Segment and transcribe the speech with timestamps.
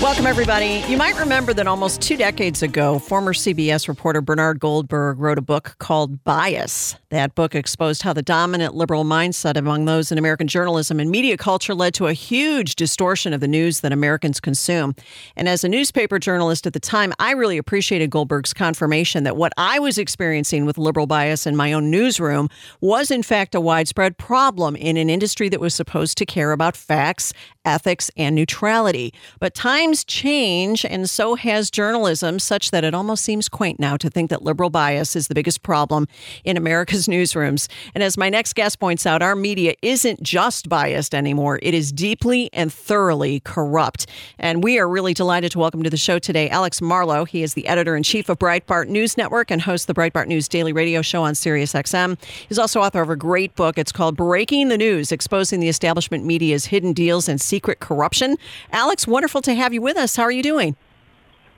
[0.00, 0.82] Welcome, everybody.
[0.88, 5.42] You might remember that almost two decades ago, former CBS reporter Bernard Goldberg wrote a
[5.42, 6.96] book called Bias.
[7.10, 11.36] That book exposed how the dominant liberal mindset among those in American journalism and media
[11.36, 14.94] culture led to a huge distortion of the news that Americans consume.
[15.36, 19.52] And as a newspaper journalist at the time, I really appreciated Goldberg's confirmation that what
[19.56, 22.48] I was experiencing with liberal bias in my own newsroom
[22.80, 26.76] was, in fact, a widespread problem in an industry that was supposed to care about
[26.76, 29.12] facts, ethics, and neutrality.
[29.38, 29.54] But
[29.92, 34.30] times change, and so has journalism, such that it almost seems quaint now to think
[34.30, 36.08] that liberal bias is the biggest problem
[36.44, 37.68] in America's newsrooms.
[37.94, 41.92] And as my next guest points out, our media isn't just biased anymore, it is
[41.92, 44.06] deeply and thoroughly corrupt.
[44.38, 47.26] And we are really delighted to welcome to the show today Alex Marlow.
[47.26, 50.48] He is the editor in chief of Breitbart News Network and hosts the Breitbart News
[50.48, 52.18] Daily Radio Show on SiriusXM.
[52.48, 53.76] He's also author of a great book.
[53.76, 58.36] It's called Breaking the News Exposing the Establishment Media's Hidden Deals and Secret Corruption.
[58.70, 60.16] Alex, wonderful to have you with us.
[60.16, 60.76] How are you doing?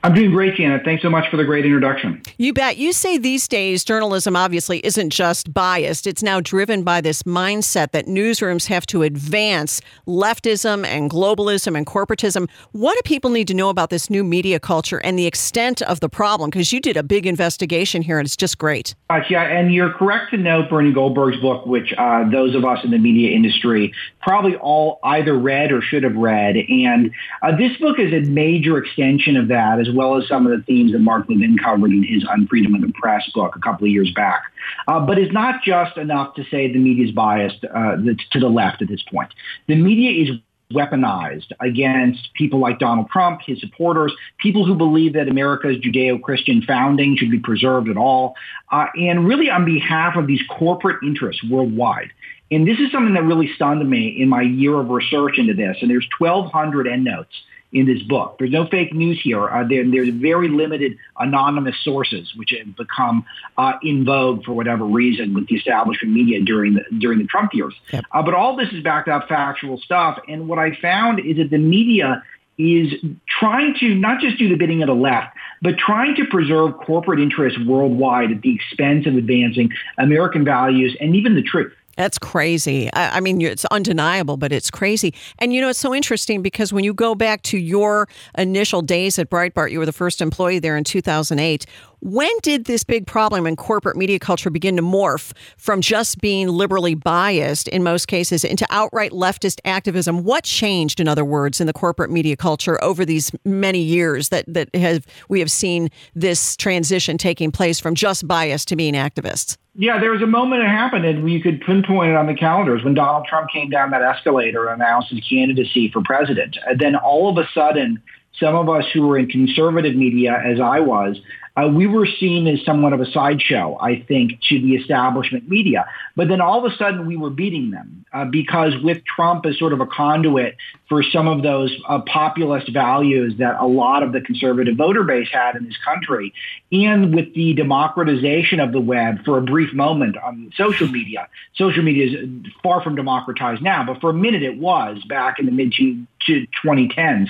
[0.03, 0.83] I'm doing great, Janet.
[0.85, 2.21] Thanks so much for the great introduction.
[2.37, 2.77] You bet.
[2.77, 7.91] You say these days journalism obviously isn't just biased, it's now driven by this mindset
[7.91, 12.47] that newsrooms have to advance leftism and globalism and corporatism.
[12.71, 16.01] What do people need to know about this new media culture and the extent of
[16.01, 16.51] the problem?
[16.51, 18.93] Because you did a big investigation here and it's just great.
[19.09, 22.83] Uh, yeah, and you're correct to note Bernie Goldberg's book, which uh, those of us
[22.83, 26.57] in the media industry probably all either read or should have read.
[26.57, 30.57] And uh, this book is a major extension of that, as well as some of
[30.57, 33.59] the themes that Mark Levin covered in his On Freedom of the Press book a
[33.59, 34.43] couple of years back.
[34.87, 37.95] Uh, but it's not just enough to say the media is biased uh,
[38.31, 39.33] to the left at this point.
[39.67, 40.39] The media is
[40.73, 47.15] weaponized against people like Donald Trump, his supporters, people who believe that America's Judeo-Christian founding
[47.17, 48.35] should be preserved at all,
[48.71, 52.09] uh, and really on behalf of these corporate interests worldwide.
[52.51, 55.77] And this is something that really stunned me in my year of research into this.
[55.81, 57.33] And there's 1,200 endnotes
[57.71, 58.37] in this book.
[58.39, 59.47] There's no fake news here.
[59.47, 63.25] Uh, there, there's very limited anonymous sources, which have become
[63.57, 67.53] uh, in vogue for whatever reason with the establishment media during the during the Trump
[67.53, 67.73] years.
[67.91, 68.05] Yep.
[68.11, 70.19] Uh, but all this is backed up factual stuff.
[70.27, 72.23] And what I found is that the media
[72.57, 72.93] is
[73.27, 77.19] trying to not just do the bidding of the left, but trying to preserve corporate
[77.19, 81.73] interests worldwide at the expense of advancing American values and even the truth.
[81.95, 82.91] That's crazy.
[82.93, 85.13] I, I, mean, it's undeniable, but it's crazy.
[85.39, 88.07] And you know, it's so interesting because when you go back to your
[88.37, 91.65] initial days at Breitbart, you were the first employee there in 2008.
[91.99, 96.49] When did this big problem in corporate media culture begin to morph from just being
[96.49, 100.23] liberally biased in most cases into outright leftist activism?
[100.23, 104.45] What changed, in other words, in the corporate media culture over these many years that,
[104.47, 109.57] that have we have seen this transition taking place from just bias to being activists?
[109.77, 112.83] Yeah, there was a moment it happened, and you could pinpoint it on the calendars
[112.83, 116.57] when Donald Trump came down that escalator and announced his candidacy for president.
[116.65, 118.01] And then all of a sudden,
[118.39, 121.19] some of us who were in conservative media, as I was,
[121.57, 125.85] uh, we were seen as somewhat of a sideshow, I think, to the establishment media.
[126.15, 129.57] But then all of a sudden we were beating them uh, because with Trump as
[129.57, 130.57] sort of a conduit
[130.87, 135.27] for some of those uh, populist values that a lot of the conservative voter base
[135.31, 136.33] had in this country,
[136.71, 141.27] and with the democratization of the web for a brief moment on social media.
[141.55, 142.29] Social media is
[142.61, 146.47] far from democratized now, but for a minute it was back in the mid to
[146.63, 147.27] 2010s.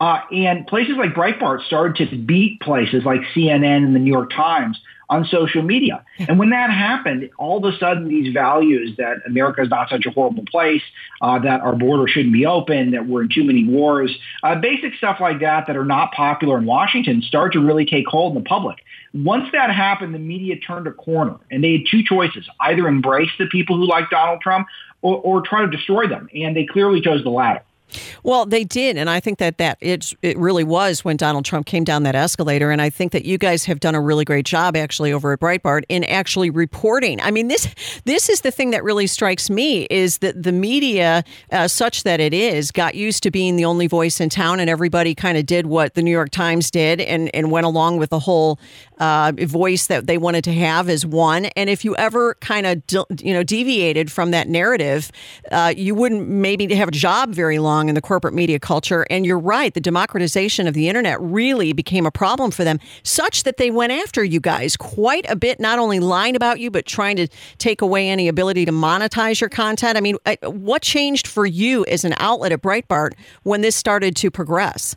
[0.00, 4.30] Uh, and places like Breitbart started to beat places like CNN and the New York
[4.30, 6.04] Times on social media.
[6.18, 10.06] And when that happened, all of a sudden these values that America is not such
[10.06, 10.82] a horrible place,
[11.20, 14.94] uh, that our border shouldn't be open, that we're in too many wars, uh, basic
[14.94, 18.42] stuff like that that are not popular in Washington start to really take hold in
[18.42, 18.78] the public.
[19.14, 23.30] Once that happened, the media turned a corner and they had two choices, either embrace
[23.38, 24.66] the people who like Donald Trump
[25.02, 26.28] or, or try to destroy them.
[26.34, 27.62] And they clearly chose the latter.
[28.22, 31.66] Well, they did, and I think that that it it really was when Donald Trump
[31.66, 34.46] came down that escalator, and I think that you guys have done a really great
[34.46, 37.20] job actually over at Breitbart in actually reporting.
[37.20, 37.68] I mean this
[38.04, 42.20] this is the thing that really strikes me is that the media, uh, such that
[42.20, 45.46] it is, got used to being the only voice in town, and everybody kind of
[45.46, 48.58] did what the New York Times did, and and went along with the whole
[48.98, 51.46] uh, voice that they wanted to have as one.
[51.56, 52.82] And if you ever kind of
[53.20, 55.10] you know deviated from that narrative,
[55.50, 59.06] uh, you wouldn't maybe have a job very long in the corporate media culture.
[59.10, 63.42] And you're right, the democratization of the internet really became a problem for them, such
[63.44, 66.86] that they went after you guys quite a bit, not only lying about you, but
[66.86, 69.96] trying to take away any ability to monetize your content.
[69.96, 73.12] I mean, uh, what changed for you as an outlet at Breitbart
[73.42, 74.94] when this started to progress?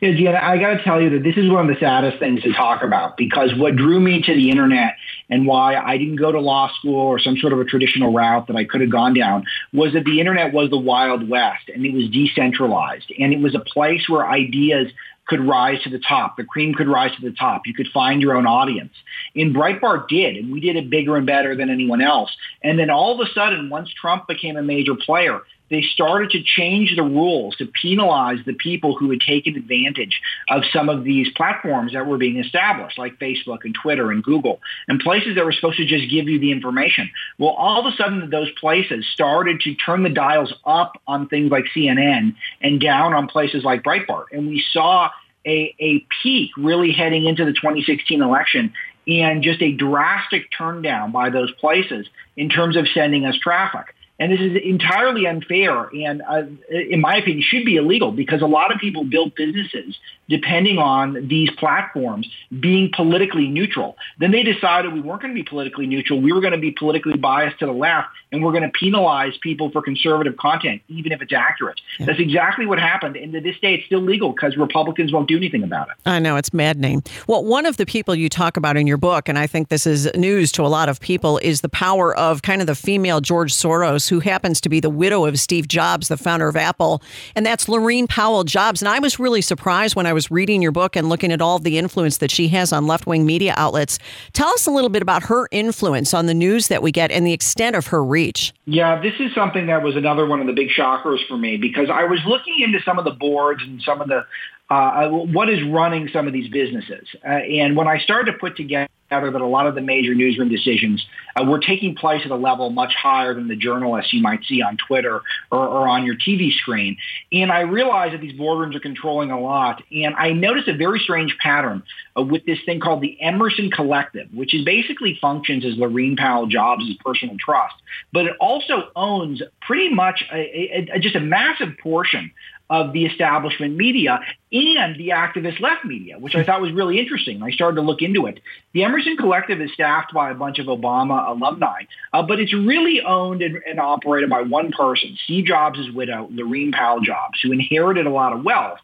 [0.00, 2.42] Yeah, Janet, I got to tell you that this is one of the saddest things
[2.42, 4.96] to talk about because what drew me to the internet
[5.28, 8.46] and why I didn't go to law school or some sort of a traditional route
[8.46, 11.84] that I could have gone down was that the internet was the Wild West and
[11.84, 14.88] it was decentralized and it was a place where ideas
[15.26, 16.36] could rise to the top.
[16.36, 17.62] The cream could rise to the top.
[17.66, 18.92] You could find your own audience.
[19.34, 22.30] And Breitbart did, and we did it bigger and better than anyone else.
[22.62, 25.40] And then all of a sudden, once Trump became a major player,
[25.70, 30.62] they started to change the rules to penalize the people who had taken advantage of
[30.72, 35.00] some of these platforms that were being established, like Facebook and Twitter and Google, and
[35.00, 37.10] places that were supposed to just give you the information.
[37.38, 41.50] Well, all of a sudden, those places started to turn the dials up on things
[41.50, 44.26] like CNN and down on places like Breitbart.
[44.32, 45.10] And we saw
[45.46, 48.72] a, a peak really heading into the 2016 election
[49.06, 53.94] and just a drastic turn down by those places in terms of sending us traffic.
[54.18, 58.46] And this is entirely unfair and, uh, in my opinion, should be illegal because a
[58.46, 59.98] lot of people build businesses
[60.28, 62.28] depending on these platforms
[62.60, 63.96] being politically neutral.
[64.18, 66.20] Then they decided we weren't going to be politically neutral.
[66.20, 69.36] We were going to be politically biased to the left, and we're going to penalize
[69.38, 71.80] people for conservative content, even if it's accurate.
[71.98, 72.06] Yeah.
[72.06, 73.16] That's exactly what happened.
[73.16, 75.94] And to this day, it's still legal because Republicans won't do anything about it.
[76.06, 77.02] I know, it's maddening.
[77.26, 79.86] Well, one of the people you talk about in your book, and I think this
[79.86, 83.20] is news to a lot of people, is the power of kind of the female
[83.20, 87.02] George Soros, who happens to be the widow of Steve Jobs, the founder of Apple.
[87.34, 88.82] And that's Laurene Powell Jobs.
[88.82, 91.58] And I was really surprised when I was reading your book and looking at all
[91.58, 93.98] the influence that she has on left wing media outlets.
[94.32, 97.26] Tell us a little bit about her influence on the news that we get and
[97.26, 98.54] the extent of her reach.
[98.64, 101.90] Yeah, this is something that was another one of the big shockers for me because
[101.90, 104.24] I was looking into some of the boards and some of the
[104.68, 107.06] uh, what is running some of these businesses.
[107.24, 110.48] Uh, and when I started to put together that a lot of the major newsroom
[110.48, 111.04] decisions
[111.36, 114.62] uh, were taking place at a level much higher than the journalists you might see
[114.62, 115.20] on Twitter
[115.52, 116.96] or, or on your TV screen.
[117.30, 119.82] And I realized that these boardrooms are controlling a lot.
[119.92, 121.84] And I noticed a very strange pattern
[122.18, 126.46] uh, with this thing called the Emerson Collective, which is basically functions as Laurene Powell
[126.46, 127.74] Jobs' personal trust,
[128.12, 132.32] but it also owns pretty much a, a, a, just a massive portion
[132.68, 134.20] of the establishment media
[134.52, 137.42] and the activist left media, which I thought was really interesting.
[137.42, 138.40] I started to look into it.
[138.72, 141.82] The Emerson Collective is staffed by a bunch of Obama alumni,
[142.12, 146.72] uh, but it's really owned and, and, operated by one person, Steve Jobs' widow, Laurene
[146.72, 148.78] Powell Jobs, who inherited a lot of wealth.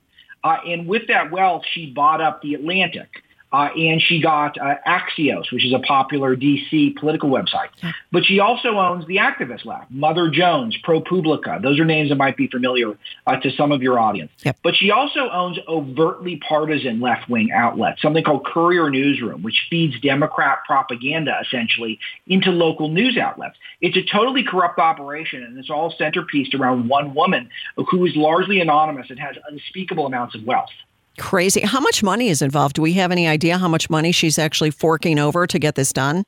[0.45, 3.09] Uh, and with that wealth, she bought up the Atlantic.
[3.53, 7.69] Uh, and she got uh, Axios, which is a popular DC political website.
[8.11, 11.61] But she also owns the activist lab, Mother Jones, ProPublica.
[11.61, 12.97] Those are names that might be familiar
[13.27, 14.33] uh, to some of your audience.
[14.45, 14.59] Yep.
[14.63, 20.59] But she also owns overtly partisan left-wing outlets, something called Courier Newsroom, which feeds Democrat
[20.67, 23.57] propaganda essentially into local news outlets.
[23.81, 27.51] It's a totally corrupt operation, and it's all centerpieced around one woman
[27.91, 30.71] who is largely anonymous and has unspeakable amounts of wealth.
[31.19, 31.61] Crazy.
[31.61, 32.77] How much money is involved?
[32.77, 35.93] Do we have any idea how much money she's actually forking over to get this
[35.93, 36.25] done?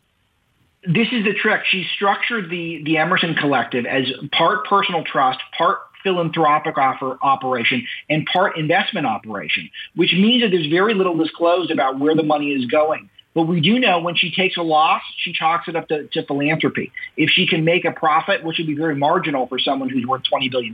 [0.87, 1.63] This is the trick.
[1.65, 8.27] She structured the, the Emerson Collective as part personal trust, part philanthropic offer operation and
[8.27, 12.67] part investment operation, which means that there's very little disclosed about where the money is
[12.67, 13.09] going.
[13.35, 16.25] But we do know when she takes a loss, she chalks it up to, to
[16.25, 16.93] philanthropy.
[17.17, 20.23] If she can make a profit, which would be very marginal for someone who's worth
[20.33, 20.73] $20 billion,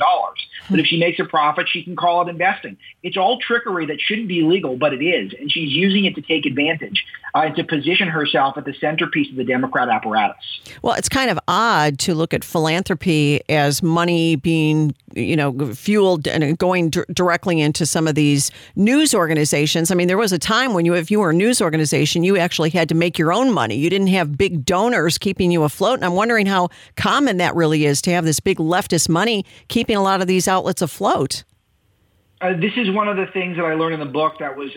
[0.68, 2.76] but if she makes a profit, she can call it investing.
[3.02, 5.32] It's all trickery that shouldn't be legal, but it is.
[5.38, 9.30] And she's using it to take advantage uh, and to position herself at the centerpiece
[9.30, 10.60] of the Democrat apparatus.
[10.82, 16.28] Well, it's kind of odd to look at philanthropy as money being, you know, fueled
[16.28, 19.90] and going d- directly into some of these news organizations.
[19.90, 22.36] I mean, there was a time when you, if you were a news organization, you
[22.59, 23.76] had to make your own money.
[23.76, 25.95] You didn't have big donors keeping you afloat.
[25.95, 29.97] And I'm wondering how common that really is to have this big leftist money keeping
[29.97, 31.45] a lot of these outlets afloat.
[32.40, 34.71] Uh, this is one of the things that I learned in the book that was,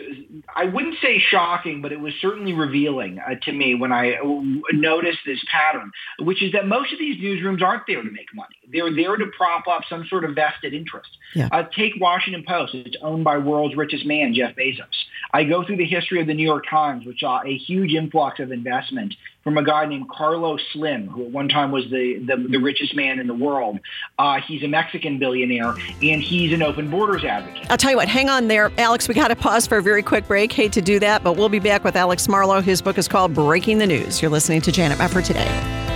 [0.54, 4.24] I wouldn't say shocking, but it was certainly revealing uh, to me when I uh,
[4.72, 8.54] noticed this pattern, which is that most of these newsrooms aren't there to make money.
[8.70, 11.08] They're there to prop up some sort of vested interest.
[11.34, 11.48] Yeah.
[11.50, 12.74] Uh, take Washington Post.
[12.74, 14.84] It's owned by world's richest man, Jeff Bezos.
[15.32, 18.40] I go through the history of the New York Times, which saw a huge influx
[18.40, 22.48] of investment from a guy named Carlos Slim, who at one time was the, the,
[22.48, 23.78] the richest man in the world.
[24.18, 27.70] Uh, he's a Mexican billionaire, and he's an open borders advocate.
[27.70, 28.72] I'll tell you what, hang on there.
[28.78, 30.52] Alex, we got to pause for a very quick break.
[30.52, 32.60] Hate to do that, but we'll be back with Alex Marlow.
[32.60, 34.22] His book is called Breaking the News.
[34.22, 35.93] You're listening to Janet Mefford today.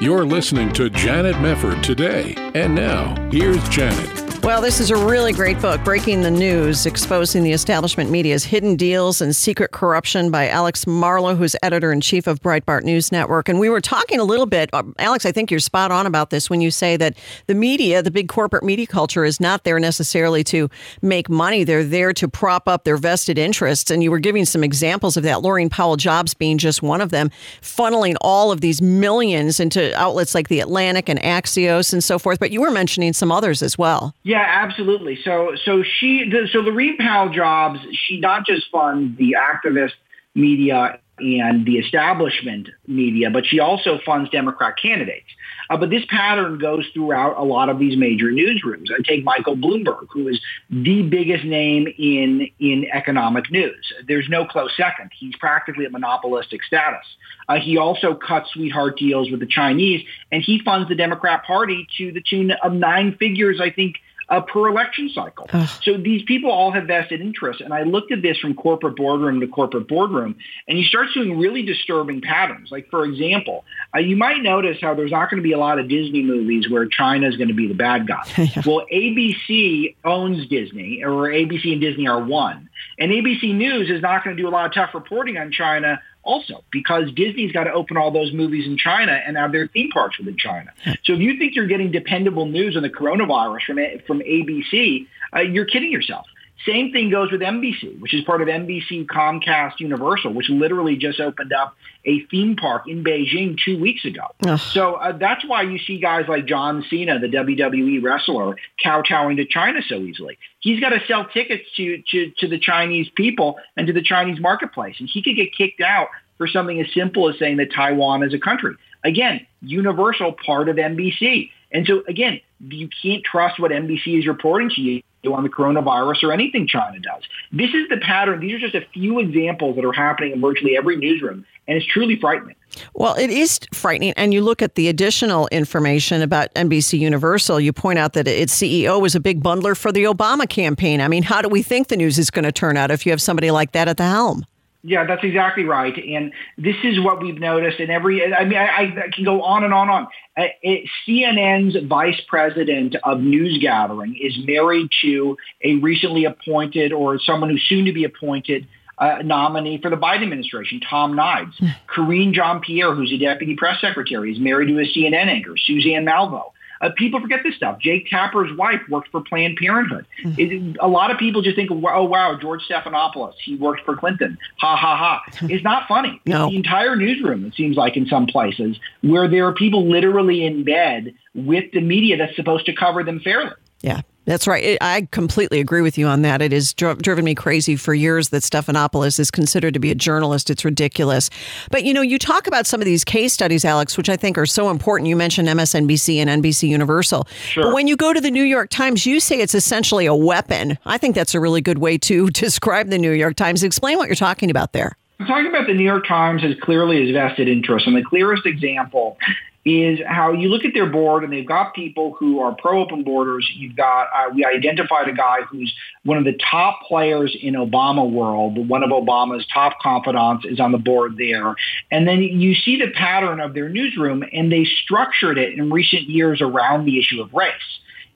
[0.00, 2.32] You're listening to Janet Mefford today.
[2.54, 4.19] And now, here's Janet.
[4.42, 8.74] Well, this is a really great book, Breaking the News, exposing the establishment media's hidden
[8.74, 13.50] deals and secret corruption by Alex Marlow, who's editor in chief of Breitbart News Network.
[13.50, 16.30] And we were talking a little bit, uh, Alex, I think you're spot on about
[16.30, 17.18] this when you say that
[17.48, 20.70] the media, the big corporate media culture, is not there necessarily to
[21.02, 21.62] make money.
[21.62, 23.90] They're there to prop up their vested interests.
[23.90, 27.10] And you were giving some examples of that, Laurene Powell Jobs being just one of
[27.10, 27.30] them,
[27.60, 32.40] funneling all of these millions into outlets like The Atlantic and Axios and so forth.
[32.40, 34.14] But you were mentioning some others as well.
[34.29, 35.18] Yeah, absolutely.
[35.24, 39.92] So, so she, so Laurene Powell Jobs, she not just funds the activist
[40.34, 45.26] media and the establishment media, but she also funds Democrat candidates.
[45.68, 48.86] Uh, but this pattern goes throughout a lot of these major newsrooms.
[48.90, 53.92] I take Michael Bloomberg, who is the biggest name in, in economic news.
[54.08, 55.10] There's no close second.
[55.18, 57.04] He's practically a monopolistic status.
[57.48, 61.86] Uh, he also cuts sweetheart deals with the Chinese, and he funds the Democrat Party
[61.98, 63.96] to the tune of nine figures, I think,
[64.30, 65.46] uh, per election cycle.
[65.52, 65.68] Ugh.
[65.82, 67.60] So these people all have vested interests.
[67.62, 70.36] And I looked at this from corporate boardroom to corporate boardroom,
[70.68, 72.70] and you start seeing really disturbing patterns.
[72.70, 75.78] Like, for example, uh, you might notice how there's not going to be a lot
[75.78, 78.22] of Disney movies where China is going to be the bad guy.
[78.38, 78.62] yeah.
[78.64, 82.68] Well, ABC owns Disney, or ABC and Disney are one.
[82.98, 86.00] And ABC News is not going to do a lot of tough reporting on China
[86.30, 89.90] also because Disney's got to open all those movies in China and have their theme
[89.90, 90.72] parks within China.
[91.04, 95.40] So if you think you're getting dependable news on the coronavirus from from ABC, uh,
[95.40, 96.26] you're kidding yourself.
[96.66, 101.18] Same thing goes with NBC, which is part of NBC Comcast Universal, which literally just
[101.18, 101.74] opened up
[102.04, 104.22] a theme park in Beijing two weeks ago.
[104.46, 104.58] Ugh.
[104.58, 109.46] So uh, that's why you see guys like John Cena, the WWE wrestler, kowtowing to
[109.46, 110.38] China so easily.
[110.60, 114.38] He's got to sell tickets to, to, to the Chinese people and to the Chinese
[114.38, 118.22] marketplace, and he could get kicked out for something as simple as saying that Taiwan
[118.22, 118.74] is a country.
[119.02, 121.50] Again, Universal, part of NBC.
[121.72, 126.22] And so again, you can't trust what NBC is reporting to you on the coronavirus
[126.24, 127.22] or anything China does.
[127.52, 128.40] This is the pattern.
[128.40, 131.86] These are just a few examples that are happening in virtually every newsroom, and it's
[131.86, 132.56] truly frightening.
[132.94, 134.12] Well, it is frightening.
[134.16, 138.56] And you look at the additional information about NBC Universal, you point out that its
[138.56, 141.00] CEO was a big bundler for the Obama campaign.
[141.00, 143.12] I mean, how do we think the news is going to turn out if you
[143.12, 144.44] have somebody like that at the helm?
[144.82, 145.94] Yeah, that's exactly right.
[145.94, 149.62] And this is what we've noticed in every, I mean, I, I can go on
[149.62, 150.06] and on and on.
[150.38, 157.18] Uh, it, CNN's vice president of news gathering is married to a recently appointed or
[157.18, 161.56] someone who's soon to be appointed uh, nominee for the Biden administration, Tom Nides.
[161.58, 161.66] Hmm.
[161.86, 166.52] Karine Jean-Pierre, who's a deputy press secretary, is married to a CNN anchor, Suzanne Malveaux.
[166.80, 167.78] Uh, people forget this stuff.
[167.78, 170.06] Jake Tapper's wife worked for Planned Parenthood.
[170.24, 170.40] Mm-hmm.
[170.70, 174.38] It, a lot of people just think, oh, wow, George Stephanopoulos, he worked for Clinton.
[174.58, 175.22] Ha, ha, ha.
[175.50, 176.20] It's not funny.
[176.24, 176.48] no.
[176.48, 180.64] The entire newsroom, it seems like in some places, where there are people literally in
[180.64, 183.52] bed with the media that's supposed to cover them fairly.
[183.82, 184.02] Yeah.
[184.26, 184.76] That's right.
[184.80, 186.42] I completely agree with you on that.
[186.42, 189.94] It has dri- driven me crazy for years that Stephanopoulos is considered to be a
[189.94, 190.50] journalist.
[190.50, 191.30] It's ridiculous.
[191.70, 194.36] But you know, you talk about some of these case studies, Alex, which I think
[194.36, 195.08] are so important.
[195.08, 197.26] You mentioned MSNBC and NBC Universal.
[197.44, 197.64] Sure.
[197.64, 200.78] But when you go to the New York Times, you say it's essentially a weapon.
[200.84, 203.62] I think that's a really good way to describe the New York Times.
[203.62, 204.96] Explain what you're talking about there.
[205.18, 207.86] I'm talking about the New York Times as clearly as vested interest.
[207.86, 209.18] And the clearest example
[209.64, 213.04] is how you look at their board and they've got people who are pro open
[213.04, 213.48] borders.
[213.54, 215.72] You've got, uh, we identified a guy who's
[216.04, 218.68] one of the top players in Obama world.
[218.68, 221.54] One of Obama's top confidants is on the board there.
[221.90, 226.04] And then you see the pattern of their newsroom and they structured it in recent
[226.04, 227.52] years around the issue of race.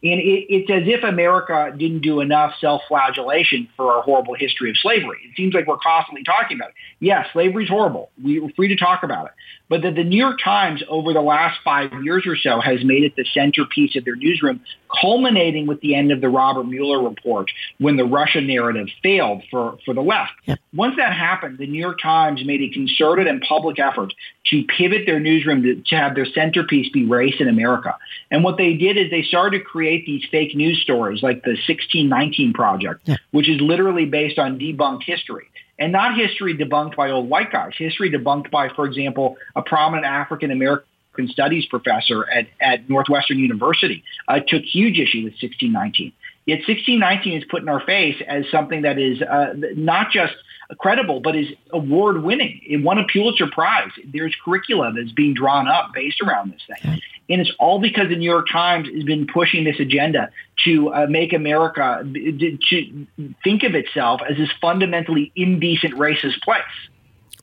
[0.02, 4.76] And it, it's as if America didn't do enough self-flagellation for our horrible history of
[4.78, 5.18] slavery.
[5.24, 6.74] It seems like we're constantly talking about it.
[7.00, 8.10] Yes, slavery is horrible.
[8.22, 9.32] We're free to talk about it
[9.68, 13.04] but that the New York Times over the last five years or so has made
[13.04, 14.60] it the centerpiece of their newsroom,
[15.00, 19.78] culminating with the end of the Robert Mueller report when the Russia narrative failed for,
[19.84, 20.32] for the left.
[20.44, 20.58] Yep.
[20.74, 24.12] Once that happened, the New York Times made a concerted and public effort
[24.50, 27.96] to pivot their newsroom to, to have their centerpiece be race in America.
[28.30, 31.50] And what they did is they started to create these fake news stories like the
[31.50, 35.46] 1619 Project, which is literally based on debunked history
[35.78, 40.06] and not history debunked by old white guys, history debunked by, for example, a prominent
[40.06, 40.84] African American
[41.28, 46.12] studies professor at, at Northwestern University uh, took huge issue with 1619.
[46.46, 50.34] Yet 1619 is put in our face as something that is uh, not just
[50.78, 52.60] credible, but is award winning.
[52.66, 53.90] It won a Pulitzer Prize.
[54.12, 57.00] There's curricula that's being drawn up based around this thing.
[57.28, 60.30] And it's all because the New York Times has been pushing this agenda
[60.64, 63.06] to uh, make America to
[63.42, 66.62] think of itself as this fundamentally indecent racist place.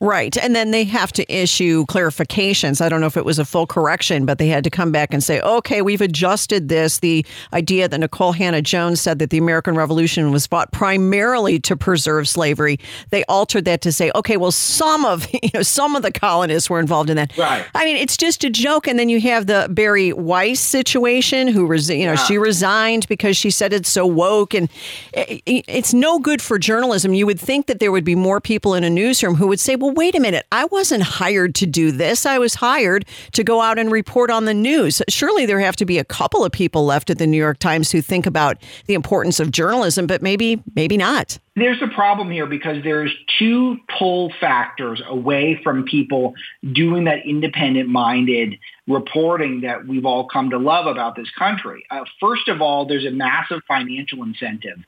[0.02, 0.36] Right.
[0.36, 2.82] And then they have to issue clarifications.
[2.82, 5.14] I don't know if it was a full correction, but they had to come back
[5.14, 7.00] and say, okay, we've adjusted this.
[7.00, 12.28] The idea that Nikole Hannah-Jones said that the American Revolution was fought primarily to preserve
[12.28, 12.80] slavery,
[13.12, 16.68] they altered that to say, okay, well, some of you know some of the colonists
[16.68, 17.38] were involved in that.
[17.38, 17.64] Right.
[17.76, 18.88] I mean, it's just a joke.
[18.88, 22.26] And then you have the Bari Weiss situation, who res- you know yeah.
[22.26, 24.68] she resigned because she said it's so woke, and
[25.14, 27.14] it's no good for journalism.
[27.14, 29.76] You would think that there would be more people in a newsroom who would say,
[29.76, 32.26] well wait a minute, I wasn't hired to do this.
[32.26, 35.02] I was hired to go out and report on the news.
[35.10, 37.92] Surely there have to be a couple of people left at the New York Times
[37.92, 41.38] who think about the importance of journalism, but maybe, maybe not.
[41.56, 46.34] There's a problem here because there's two pull factors away from people
[46.72, 51.84] doing that independent minded reporting that we've all come to love about this country.
[51.92, 54.80] Uh, first of all, there's a massive financial incentive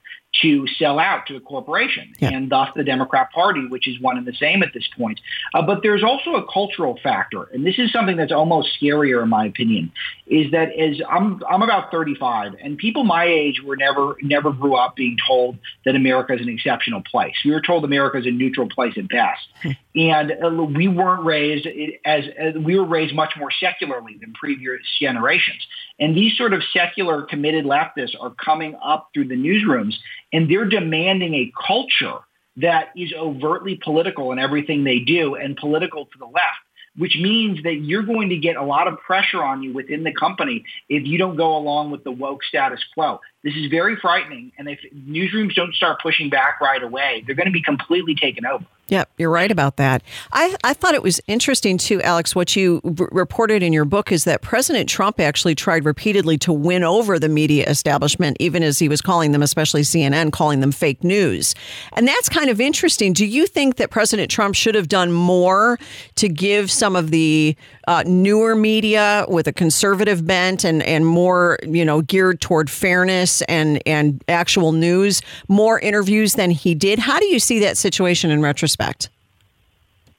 [0.42, 2.30] to sell out to a corporation yeah.
[2.30, 5.20] and thus the Democrat Party, which is one and the same at this point.
[5.54, 9.30] Uh, but there's also a cultural factor, and this is something that's almost scarier in
[9.30, 9.92] my opinion,
[10.28, 14.76] is that as I'm I'm about 35, and people my age were never never grew
[14.76, 17.36] up being told that America is an exceptional place.
[17.44, 19.72] We were told America is a neutral place at best, hmm.
[19.96, 21.68] and uh, we weren't raised
[22.06, 25.66] as, as we were raised much more secularly than previous generations.
[26.00, 29.96] And these sort of secular committed leftists are coming up through the newsrooms
[30.32, 32.20] and they're demanding a culture
[32.58, 36.60] that is overtly political in everything they do and political to the left
[36.98, 40.14] which means that you're going to get a lot of pressure on you within the
[40.14, 43.20] company if you don't go along with the woke status quo.
[43.44, 44.52] This is very frightening.
[44.58, 48.46] And if newsrooms don't start pushing back right away, they're going to be completely taken
[48.46, 48.66] over.
[48.90, 50.04] Yep, you're right about that.
[50.34, 52.36] I, I thought it was interesting too, Alex.
[52.36, 56.52] What you r- reported in your book is that President Trump actually tried repeatedly to
[56.52, 60.74] win over the media establishment, even as he was calling them, especially CNN, calling them
[60.74, 61.56] fake news.
[61.94, 63.14] And that's kind of interesting.
[63.14, 65.80] Do you think that President Trump should have done more
[66.16, 67.56] to give some of the
[67.88, 73.42] uh, newer media with a conservative bent and, and more, you know, geared toward fairness
[73.44, 77.00] and, and actual news more interviews than he did?
[77.00, 78.73] How do you see that situation in retrospect?
[78.78, 79.10] Retrospect?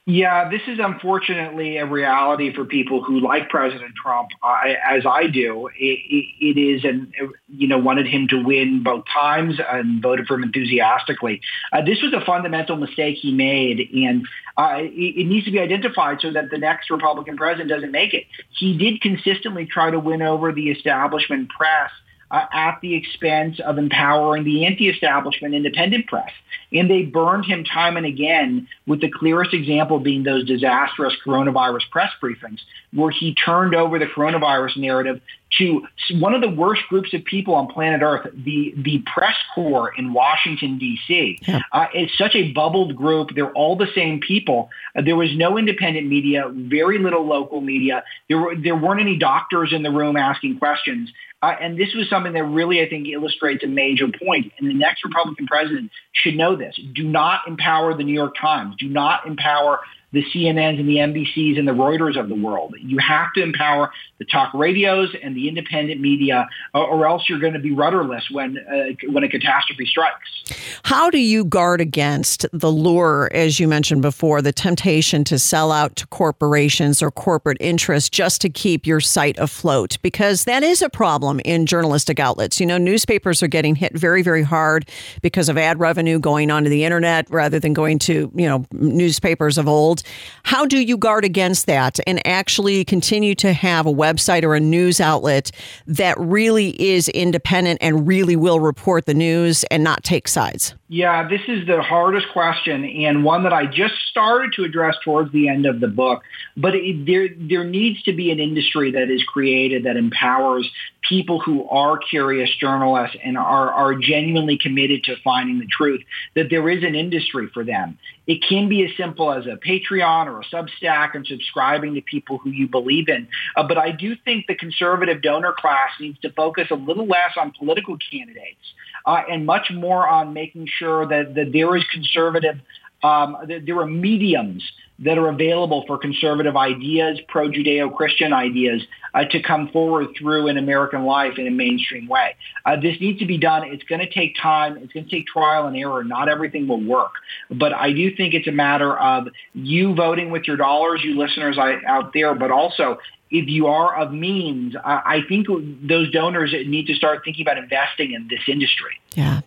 [0.07, 5.29] Yeah, this is unfortunately a reality for people who like President Trump, uh, as I
[5.29, 5.69] do.
[5.79, 7.11] It, it is, and
[7.49, 11.41] you know, wanted him to win both times and voted for him enthusiastically.
[11.73, 14.27] Uh, this was a fundamental mistake he made, and
[14.59, 18.13] uh, it, it needs to be identified so that the next Republican president doesn't make
[18.13, 18.27] it.
[18.51, 21.91] He did consistently try to win over the establishment press
[22.31, 26.31] uh, at the expense of empowering the anti-establishment independent press.
[26.73, 31.91] And they burned him time and again, with the clearest example being those disastrous coronavirus
[31.91, 32.61] press briefings,
[32.93, 35.21] where he turned over the coronavirus narrative
[35.59, 39.93] to one of the worst groups of people on planet Earth, the, the press corps
[39.97, 41.39] in Washington, D.C.
[41.47, 41.61] Yeah.
[41.73, 43.31] Uh, it's such a bubbled group.
[43.35, 44.71] They're all the same people.
[44.97, 48.05] Uh, there was no independent media, very little local media.
[48.29, 51.11] There, were, there weren't any doctors in the room asking questions.
[51.43, 54.53] Uh, and this was something that really, I think, illustrates a major point.
[54.59, 56.79] And the next Republican president should know this.
[56.95, 58.77] Do not empower the New York Times.
[58.79, 59.81] Do not empower
[60.15, 62.75] the CNNs and the NBCs and the Reuters of the world.
[62.79, 67.53] You have to empower the talk radios and the independent media, or, else you're going
[67.53, 70.55] to be rudderless when uh, when a catastrophe strikes.
[70.85, 75.71] How do you guard against the lure, as you mentioned before, the temptation to sell
[75.71, 79.99] out to corporations or corporate interests just to keep your site afloat?
[80.01, 82.61] Because that is a problem in journalistic outlets.
[82.61, 84.89] You know, newspapers are getting hit very, very hard
[85.21, 89.59] because of ad revenue going onto the internet rather than going to you know newspapers
[89.59, 90.04] of old.
[90.45, 94.61] How do you guard against that and actually continue to have a website or a
[94.61, 95.51] news outlet
[95.87, 100.75] that really is independent and really will report the news and not take sides?
[100.89, 105.33] Yeah, this is the hardest question and one that I just started to address towards
[105.33, 106.23] the end of the book.
[106.57, 110.71] But it, there, there needs to be an industry that is created that empowers
[111.09, 116.03] people who are curious journalists and are, are genuinely committed to finding the truth,
[116.35, 117.99] that there is an industry for them.
[118.27, 122.39] It can be as simple as a Patreon or a Substack and subscribing to people
[122.39, 123.29] who you believe in.
[123.57, 127.33] Uh, but I do think the conservative donor class needs to focus a little less
[127.39, 128.65] on political candidates
[129.07, 132.57] uh, and much more on making sure that, that there is conservative,
[133.03, 134.65] um, that there are mediums
[135.01, 141.05] that are available for conservative ideas, pro-Judeo-Christian ideas, uh, to come forward through in American
[141.05, 142.37] life in a mainstream way.
[142.65, 143.65] Uh, this needs to be done.
[143.65, 144.77] It's going to take time.
[144.79, 146.05] It's going to take trial and error.
[146.05, 147.13] Not everything will work.
[147.51, 151.59] But I do think it's a matter of you voting with your dollars, you listeners
[151.59, 152.99] out there, but also
[153.31, 158.13] if you are of means, I think those donors need to start thinking about investing
[158.13, 159.01] in this industry.
[159.15, 159.41] Yeah,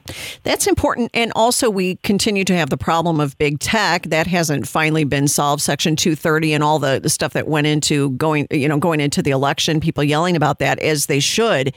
[0.43, 1.11] that's important.
[1.13, 5.27] And also, we continue to have the problem of big tech that hasn't finally been
[5.27, 5.61] solved.
[5.61, 9.21] Section 230 and all the, the stuff that went into going, you know, going into
[9.21, 11.73] the election, people yelling about that as they should.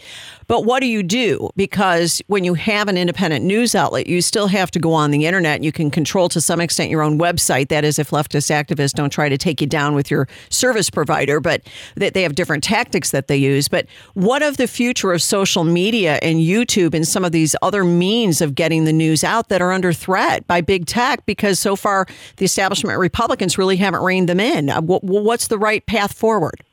[0.46, 1.50] But what do you do?
[1.56, 5.26] Because when you have an independent news outlet, you still have to go on the
[5.26, 5.62] internet.
[5.62, 7.68] You can control to some extent your own website.
[7.68, 11.40] That is, if leftist activists don't try to take you down with your service provider,
[11.40, 11.62] but
[12.00, 13.68] that they have different tactics that they use.
[13.68, 17.84] But what of the future of social media and YouTube and some of these other
[17.84, 21.24] means of getting the news out that are under threat by big tech?
[21.24, 24.68] Because so far, the establishment Republicans really haven't reined them in.
[24.68, 26.64] Uh, what's the right path forward?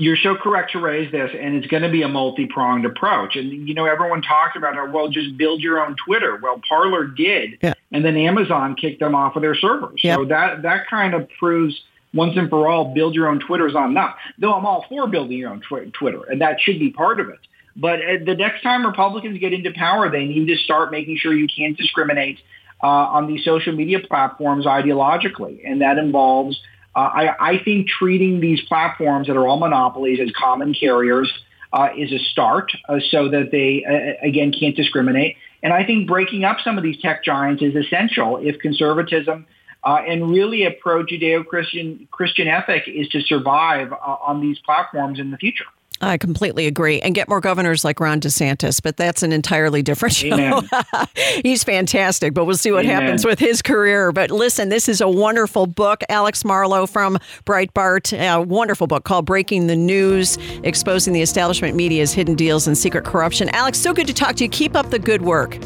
[0.00, 3.34] You're so correct to raise this, and it's going to be a multi-pronged approach.
[3.34, 6.38] And you know, everyone talks about, how, well, just build your own Twitter.
[6.40, 7.74] Well, Parler did, yeah.
[7.90, 10.04] and then Amazon kicked them off of their servers.
[10.04, 10.16] Yep.
[10.16, 11.82] So that that kind of proves
[12.14, 14.16] once and for all, build your own Twitters on enough.
[14.38, 17.28] Though I'm all for building your own tw- Twitter, and that should be part of
[17.28, 17.38] it.
[17.76, 21.32] But uh, the next time Republicans get into power, they need to start making sure
[21.32, 22.38] you can't discriminate
[22.82, 26.60] uh, on these social media platforms ideologically, and that involves,
[26.94, 31.32] uh, I, I, think, treating these platforms that are all monopolies as common carriers
[31.72, 35.36] uh, is a start, uh, so that they uh, again can't discriminate.
[35.62, 39.46] And I think breaking up some of these tech giants is essential if conservatism
[39.88, 45.30] uh, and really a pro-Judeo-Christian Christian ethic is to survive uh, on these platforms in
[45.30, 45.64] the future.
[46.02, 47.00] I completely agree.
[47.00, 50.62] And get more governors like Ron DeSantis, but that's an entirely different show.
[51.42, 53.00] He's fantastic, but we'll see what Amen.
[53.00, 54.12] happens with his career.
[54.12, 56.02] But listen, this is a wonderful book.
[56.10, 62.12] Alex Marlow from Breitbart, a wonderful book called Breaking the News Exposing the Establishment Media's
[62.12, 63.48] Hidden Deals and Secret Corruption.
[63.48, 64.50] Alex, so good to talk to you.
[64.50, 65.58] Keep up the good work.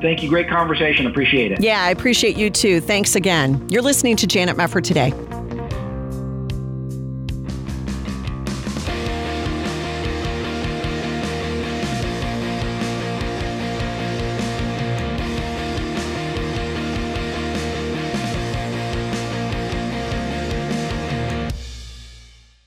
[0.00, 0.28] Thank you.
[0.28, 1.06] Great conversation.
[1.06, 1.60] Appreciate it.
[1.60, 2.80] Yeah, I appreciate you too.
[2.80, 3.66] Thanks again.
[3.68, 5.12] You're listening to Janet Mefford today.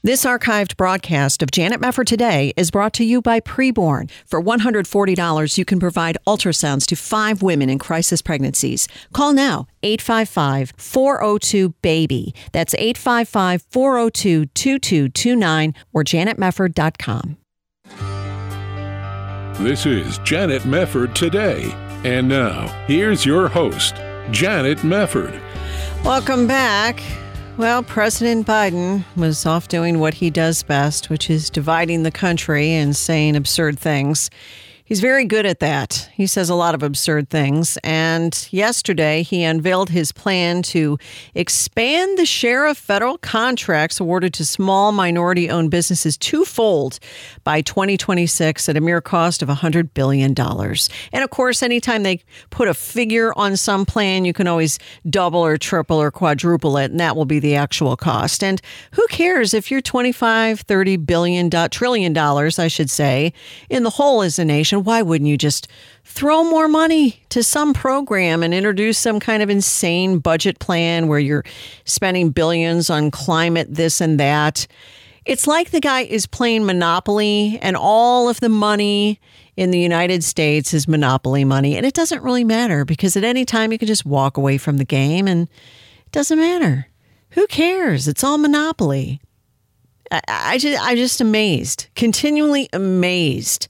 [0.09, 4.09] This archived broadcast of Janet Mefford Today is brought to you by Preborn.
[4.25, 8.87] For $140, you can provide ultrasounds to five women in crisis pregnancies.
[9.13, 12.33] Call now, 855 402 BABY.
[12.53, 17.37] That's 855 402 2229 or janetmefford.com.
[19.63, 21.69] This is Janet Mefford Today.
[22.03, 23.93] And now, here's your host,
[24.31, 25.39] Janet Mefford.
[26.03, 26.99] Welcome back.
[27.59, 32.71] Well, President Biden was off doing what he does best, which is dividing the country
[32.71, 34.29] and saying absurd things.
[34.89, 36.09] He's very good at that.
[36.15, 37.77] He says a lot of absurd things.
[37.83, 40.97] And yesterday, he unveiled his plan to
[41.35, 46.97] expand the share of federal contracts awarded to small minority owned businesses twofold
[47.43, 50.33] by 2026 at a mere cost of $100 billion.
[50.39, 55.45] And of course, anytime they put a figure on some plan, you can always double
[55.45, 58.43] or triple or quadruple it, and that will be the actual cost.
[58.43, 58.59] And
[58.93, 63.33] who cares if you're 25, 30 billion, trillion dollars, I should say,
[63.69, 64.78] in the hole as a nation?
[64.85, 65.67] Why wouldn't you just
[66.03, 71.19] throw more money to some program and introduce some kind of insane budget plan where
[71.19, 71.45] you're
[71.85, 74.67] spending billions on climate, this and that?
[75.25, 79.19] It's like the guy is playing Monopoly and all of the money
[79.55, 81.75] in the United States is Monopoly money.
[81.75, 84.77] And it doesn't really matter because at any time you can just walk away from
[84.77, 85.47] the game and
[86.05, 86.87] it doesn't matter.
[87.31, 88.07] Who cares?
[88.07, 89.21] It's all Monopoly.
[90.11, 93.67] I, I just, I'm just amazed, continually amazed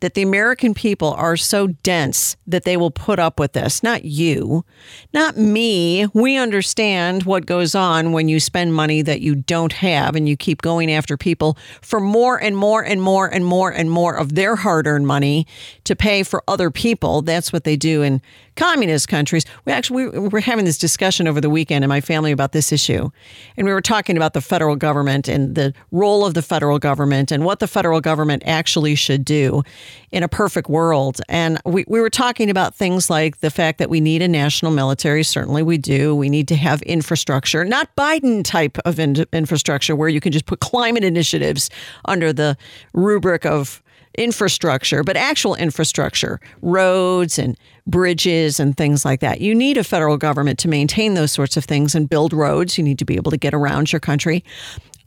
[0.00, 3.82] that the American people are so dense that they will put up with this.
[3.82, 4.64] Not you,
[5.12, 6.06] not me.
[6.12, 10.36] We understand what goes on when you spend money that you don't have and you
[10.36, 14.34] keep going after people for more and more and more and more and more of
[14.34, 15.46] their hard earned money
[15.84, 17.22] to pay for other people.
[17.22, 18.20] That's what they do in
[18.56, 19.44] communist countries.
[19.64, 22.72] We actually we were having this discussion over the weekend in my family about this
[22.72, 23.10] issue,
[23.56, 27.30] and we were talking about the federal government and the role of the federal government
[27.30, 29.62] and what the federal government actually should do
[30.10, 31.20] in a perfect world.
[31.28, 34.72] And we, we were talking about things like the fact that we need a national
[34.72, 35.22] military.
[35.22, 36.14] Certainly, we do.
[36.14, 40.46] We need to have infrastructure, not Biden type of in- infrastructure where you can just
[40.46, 41.70] put climate initiatives
[42.04, 42.56] under the
[42.92, 43.82] rubric of
[44.18, 49.40] infrastructure, but actual infrastructure, roads and bridges and things like that.
[49.40, 52.76] You need a federal government to maintain those sorts of things and build roads.
[52.76, 54.44] You need to be able to get around your country.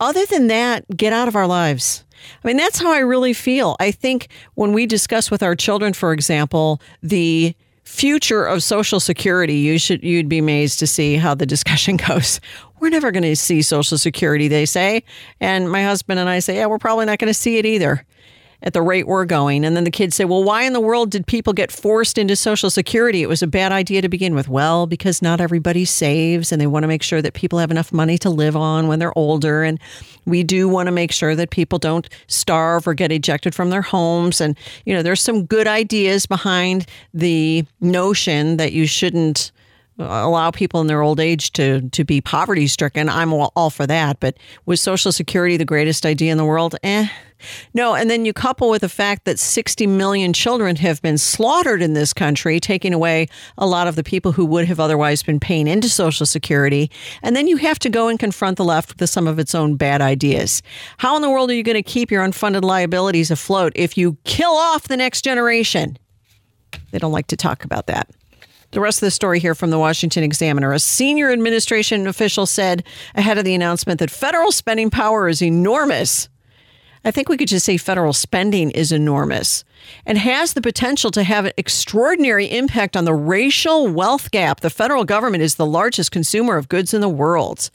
[0.03, 2.03] Other than that, get out of our lives.
[2.43, 3.77] I mean, that's how I really feel.
[3.79, 9.55] I think when we discuss with our children, for example, the future of Social Security,
[9.55, 12.41] you should you'd be amazed to see how the discussion goes.
[12.81, 15.03] We're never going to see Social Security, they say,
[15.39, 18.05] and my husband and I say, yeah, we're probably not going to see it either
[18.63, 19.65] at the rate we're going.
[19.65, 22.35] And then the kids say, well, why in the world did people get forced into
[22.35, 23.21] Social Security?
[23.21, 24.47] It was a bad idea to begin with.
[24.47, 27.91] Well, because not everybody saves and they want to make sure that people have enough
[27.91, 29.63] money to live on when they're older.
[29.63, 29.79] And
[30.25, 33.81] we do want to make sure that people don't starve or get ejected from their
[33.81, 34.39] homes.
[34.39, 39.51] And, you know, there's some good ideas behind the notion that you shouldn't
[39.99, 43.09] allow people in their old age to to be poverty stricken.
[43.09, 44.19] I'm all, for that.
[44.19, 46.75] But was Social Security the greatest idea in the world?
[46.83, 47.07] Eh.
[47.73, 51.81] No, and then you couple with the fact that 60 million children have been slaughtered
[51.81, 53.27] in this country, taking away
[53.57, 56.89] a lot of the people who would have otherwise been paying into Social Security.
[57.21, 59.75] And then you have to go and confront the left with some of its own
[59.75, 60.61] bad ideas.
[60.97, 64.17] How in the world are you going to keep your unfunded liabilities afloat if you
[64.23, 65.97] kill off the next generation?
[66.91, 68.09] They don't like to talk about that.
[68.73, 70.73] The rest of the story here from the Washington Examiner.
[70.73, 72.83] A senior administration official said
[73.13, 76.27] ahead of the announcement that federal spending power is enormous.
[77.05, 79.63] I think we could just say federal spending is enormous
[80.07, 84.61] and has the potential to have an extraordinary impact on the racial wealth gap.
[84.61, 87.69] The federal government is the largest consumer of goods in the world.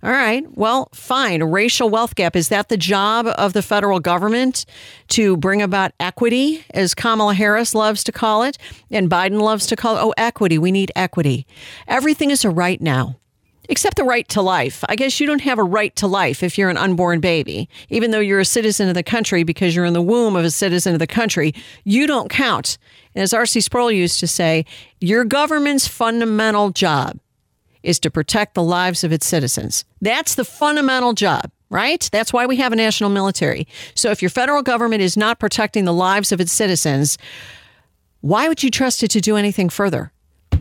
[0.00, 0.44] All right.
[0.56, 1.42] Well, fine.
[1.42, 2.36] Racial wealth gap.
[2.36, 4.64] Is that the job of the federal government
[5.08, 8.58] to bring about equity, as Kamala Harris loves to call it,
[8.92, 10.00] and Biden loves to call it?
[10.00, 10.56] Oh, equity.
[10.56, 11.46] We need equity.
[11.88, 13.16] Everything is a right now.
[13.68, 14.82] except the right to life.
[14.88, 17.68] I guess you don't have a right to life if you're an unborn baby.
[17.90, 20.50] Even though you're a citizen of the country because you're in the womb of a
[20.50, 22.78] citizen of the country, you don't count.
[23.14, 23.60] And as R.C.
[23.60, 24.64] Sproul used to say,
[25.00, 27.18] your government's fundamental job
[27.88, 29.84] is to protect the lives of its citizens.
[30.00, 32.08] That's the fundamental job right?
[32.12, 33.68] That's why we have a national military.
[33.94, 37.18] So if your federal government is not protecting the lives of its citizens,
[38.22, 40.10] why would you trust it to do anything further?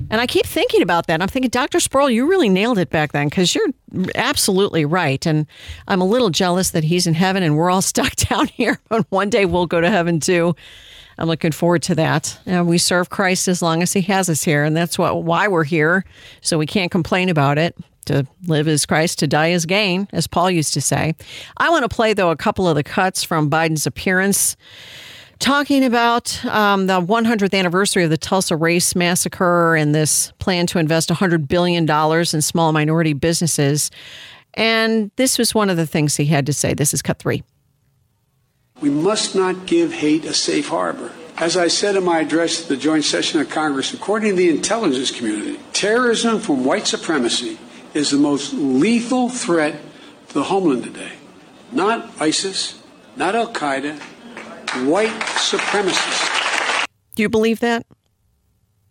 [0.09, 1.21] And I keep thinking about that.
[1.21, 1.79] I'm thinking, Dr.
[1.79, 3.69] Sproul, you really nailed it back then because you're
[4.15, 5.25] absolutely right.
[5.25, 5.47] And
[5.87, 9.05] I'm a little jealous that he's in heaven and we're all stuck down here, but
[9.09, 10.55] one day we'll go to heaven too.
[11.17, 12.37] I'm looking forward to that.
[12.45, 14.63] And we serve Christ as long as he has us here.
[14.63, 16.05] And that's what why we're here.
[16.41, 17.75] So we can't complain about it.
[18.05, 21.13] To live as Christ, to die as gain, as Paul used to say.
[21.57, 24.55] I want to play, though, a couple of the cuts from Biden's appearance
[25.39, 30.79] talking about um, the 100th anniversary of the Tulsa Race Massacre and this plan to
[30.79, 33.91] invest $100 billion in small minority businesses.
[34.53, 36.73] And this was one of the things he had to say.
[36.73, 37.43] This is cut three.
[38.79, 41.11] We must not give hate a safe harbor.
[41.37, 44.49] As I said in my address to the joint session of Congress, according to the
[44.49, 47.57] intelligence community, terrorism from white supremacy
[47.93, 49.79] is the most lethal threat
[50.27, 51.13] to the homeland today.
[51.71, 52.81] Not ISIS,
[53.15, 53.99] not Al Qaeda,
[54.87, 56.85] white supremacists.
[57.15, 57.85] Do you believe that?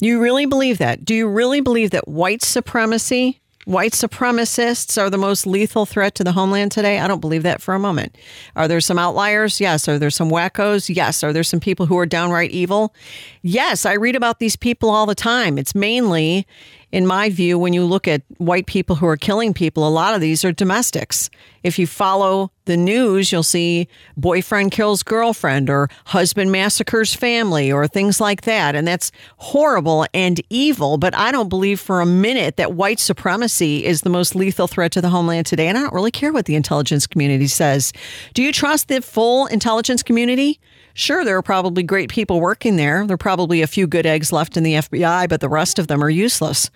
[0.00, 1.04] You really believe that?
[1.04, 6.24] Do you really believe that white supremacy, white supremacists are the most lethal threat to
[6.24, 7.00] the homeland today?
[7.00, 8.16] I don't believe that for a moment.
[8.54, 9.60] Are there some outliers?
[9.60, 9.88] Yes.
[9.88, 10.94] Are there some wackos?
[10.94, 11.24] Yes.
[11.24, 12.94] Are there some people who are downright evil?
[13.42, 13.84] Yes.
[13.84, 15.58] I read about these people all the time.
[15.58, 16.46] It's mainly
[16.96, 20.14] in my view, when you look at white people who are killing people, a lot
[20.14, 21.28] of these are domestics.
[21.62, 27.86] If you follow the news, you'll see boyfriend kills girlfriend or husband massacres family or
[27.86, 28.74] things like that.
[28.74, 30.96] And that's horrible and evil.
[30.96, 34.92] But I don't believe for a minute that white supremacy is the most lethal threat
[34.92, 35.68] to the homeland today.
[35.68, 37.92] And I don't really care what the intelligence community says.
[38.32, 40.58] Do you trust the full intelligence community?
[40.98, 43.06] Sure, there are probably great people working there.
[43.06, 45.88] There are probably a few good eggs left in the FBI, but the rest of
[45.88, 46.70] them are useless.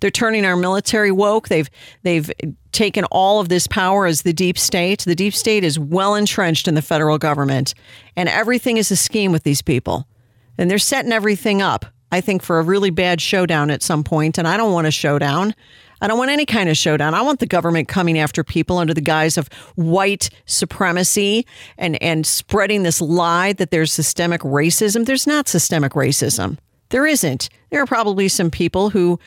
[0.00, 1.48] They're turning our military woke.
[1.48, 1.68] They've
[2.02, 2.32] they've
[2.72, 5.00] taken all of this power as the deep state.
[5.00, 7.74] The deep state is well entrenched in the federal government,
[8.16, 10.08] and everything is a scheme with these people.
[10.56, 14.38] And they're setting everything up, I think, for a really bad showdown at some point,
[14.38, 15.54] and I don't want a showdown.
[16.00, 17.14] I don't want any kind of showdown.
[17.14, 21.46] I want the government coming after people under the guise of white supremacy
[21.78, 25.06] and, and spreading this lie that there's systemic racism.
[25.06, 26.58] There's not systemic racism.
[26.90, 27.48] There isn't.
[27.70, 29.18] There are probably some people who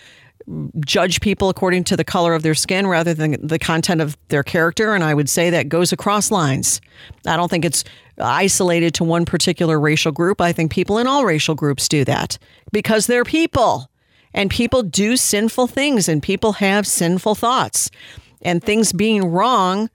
[0.84, 4.44] judge people according to the color of their skin rather than the content of their
[4.44, 4.96] character.
[4.96, 6.82] And I would say that goes across lines.
[7.26, 7.84] I don't think it's
[8.18, 10.42] isolated to one particular racial group.
[10.42, 12.38] I think people in all racial groups do that
[12.72, 13.90] because they're people.
[14.34, 17.90] And people do sinful things and people have sinful thoughts.
[18.42, 19.90] And things being wrong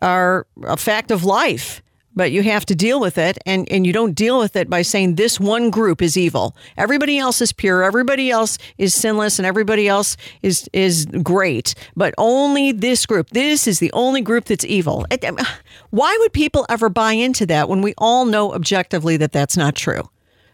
[0.00, 1.82] are a fact of life,
[2.14, 3.38] but you have to deal with it.
[3.44, 6.56] And, and you don't deal with it by saying this one group is evil.
[6.76, 11.74] Everybody else is pure, everybody else is sinless, and everybody else is, is great.
[11.96, 15.06] But only this group, this is the only group that's evil.
[15.26, 15.38] Um,
[15.90, 19.74] why would people ever buy into that when we all know objectively that that's not
[19.74, 20.08] true?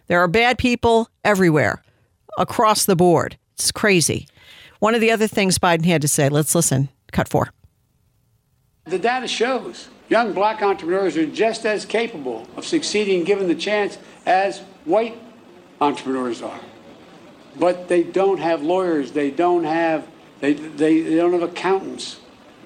[0.07, 1.83] There are bad people everywhere
[2.39, 3.37] across the board.
[3.55, 4.27] It's crazy.
[4.79, 6.89] One of the other things Biden had to say, let's listen.
[7.13, 7.53] Cut four.
[8.85, 13.99] The data shows young black entrepreneurs are just as capable of succeeding given the chance
[14.27, 15.19] as white
[15.81, 16.61] entrepreneurs are.
[17.57, 20.07] But they don't have lawyers, they don't have
[20.41, 22.19] they, they, they don't have accountants,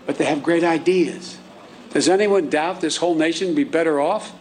[0.06, 1.38] but they have great ideas.
[1.90, 4.32] Does anyone doubt this whole nation would be better off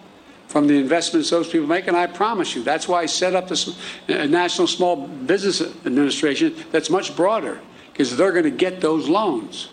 [0.53, 1.87] from the investments those people make.
[1.87, 3.75] And I promise you, that's why I set up this
[4.07, 7.59] uh, National Small Business Administration that's much broader,
[7.91, 9.69] because they're going to get those loans.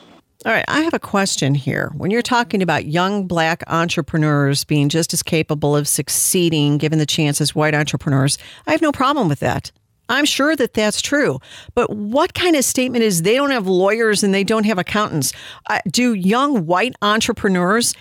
[0.47, 1.93] All right, I have a question here.
[1.99, 7.05] When you're talking about young black entrepreneurs being just as capable of succeeding given the
[7.05, 9.71] chance as white entrepreneurs, I have no problem with that.
[10.09, 11.41] I'm sure that that's true.
[11.75, 15.35] But what kind of statement is they don't have lawyers and they don't have accountants?
[15.69, 17.93] Uh, do young white entrepreneurs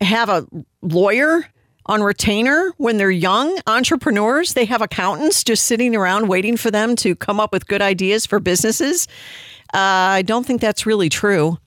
[0.00, 0.46] have a
[0.80, 1.44] lawyer?
[1.88, 4.54] On retainer when they're young entrepreneurs.
[4.54, 8.26] They have accountants just sitting around waiting for them to come up with good ideas
[8.26, 9.08] for businesses.
[9.74, 11.58] Uh, I don't think that's really true.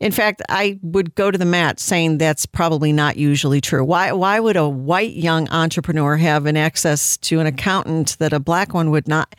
[0.00, 3.84] In fact, I would go to the mat saying that's probably not usually true.
[3.84, 8.40] Why, why would a white young entrepreneur have an access to an accountant that a
[8.40, 9.36] black one would not?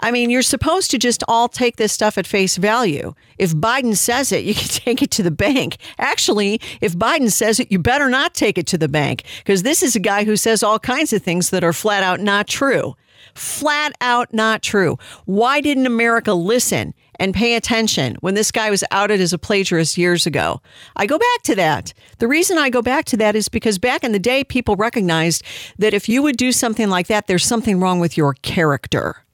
[0.00, 3.14] I mean, you're supposed to just all take this stuff at face value.
[3.36, 5.76] If Biden says it, you can take it to the bank.
[5.98, 9.82] Actually, if Biden says it, you better not take it to the bank because this
[9.82, 12.96] is a guy who says all kinds of things that are flat out not true.
[13.34, 14.98] Flat out not true.
[15.26, 19.98] Why didn't America listen and pay attention when this guy was outed as a plagiarist
[19.98, 20.60] years ago.
[20.96, 21.92] I go back to that.
[22.18, 25.42] The reason I go back to that is because back in the day, people recognized
[25.78, 29.24] that if you would do something like that, there's something wrong with your character.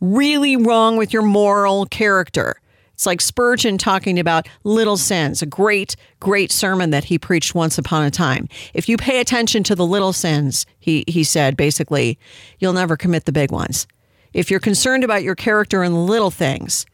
[0.00, 2.60] Really wrong with your moral character.
[2.92, 7.76] It's like Spurgeon talking about little sins, a great, great sermon that he preached once
[7.76, 8.48] upon a time.
[8.72, 12.18] If you pay attention to the little sins, he, he said, basically,
[12.60, 13.88] you'll never commit the big ones.
[14.32, 16.86] If you're concerned about your character and the little things,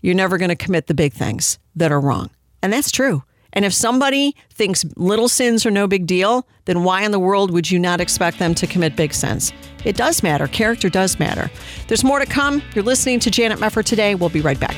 [0.00, 2.30] you're never going to commit the big things that are wrong.
[2.62, 3.22] And that's true.
[3.52, 7.50] And if somebody thinks little sins are no big deal, then why in the world
[7.50, 9.52] would you not expect them to commit big sins?
[9.84, 10.46] It does matter.
[10.46, 11.50] Character does matter.
[11.88, 12.62] There's more to come.
[12.74, 14.14] You're listening to Janet Mefford today.
[14.14, 14.76] We'll be right back.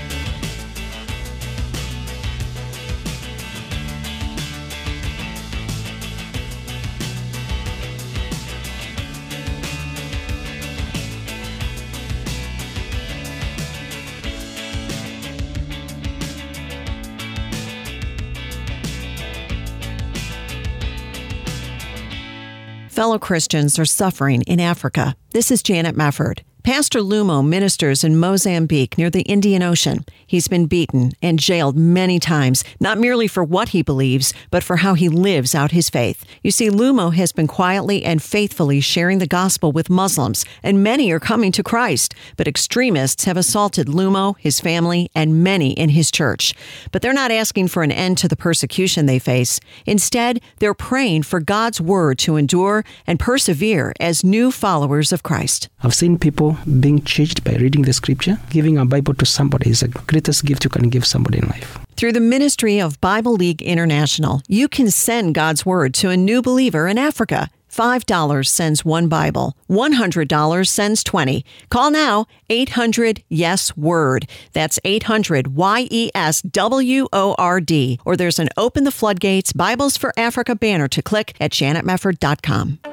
[23.03, 25.17] Fellow Christians are suffering in Africa.
[25.33, 26.43] This is Janet Mefford.
[26.65, 30.05] Pastor Lumo ministers in Mozambique near the Indian Ocean.
[30.25, 34.77] He's been beaten and jailed many times, not merely for what he believes, but for
[34.77, 36.25] how he lives out his faith.
[36.41, 41.11] You see, Lumo has been quietly and faithfully sharing the gospel with Muslims, and many
[41.11, 42.15] are coming to Christ.
[42.37, 46.55] But extremists have assaulted Lumo, his family, and many in his church.
[46.93, 49.59] But they're not asking for an end to the persecution they face.
[49.85, 55.69] Instead, they're praying for God's word to endure and persevere as new followers of Christ.
[55.83, 58.39] I've seen people being changed by reading the scripture.
[58.51, 61.79] Giving a Bible to somebody is the greatest gift you can give somebody in life.
[61.97, 66.43] Through the ministry of Bible League International, you can send God's Word to a new
[66.43, 67.49] believer in Africa.
[67.73, 69.57] $5 sends one Bible.
[69.71, 71.45] $100 sends 20.
[71.71, 74.29] Call now 800 Yes Word.
[74.53, 77.99] That's 800 Y E S W O R D.
[78.05, 82.92] Or there's an Open the Floodgates Bibles for Africa banner to click at janetmefford.com.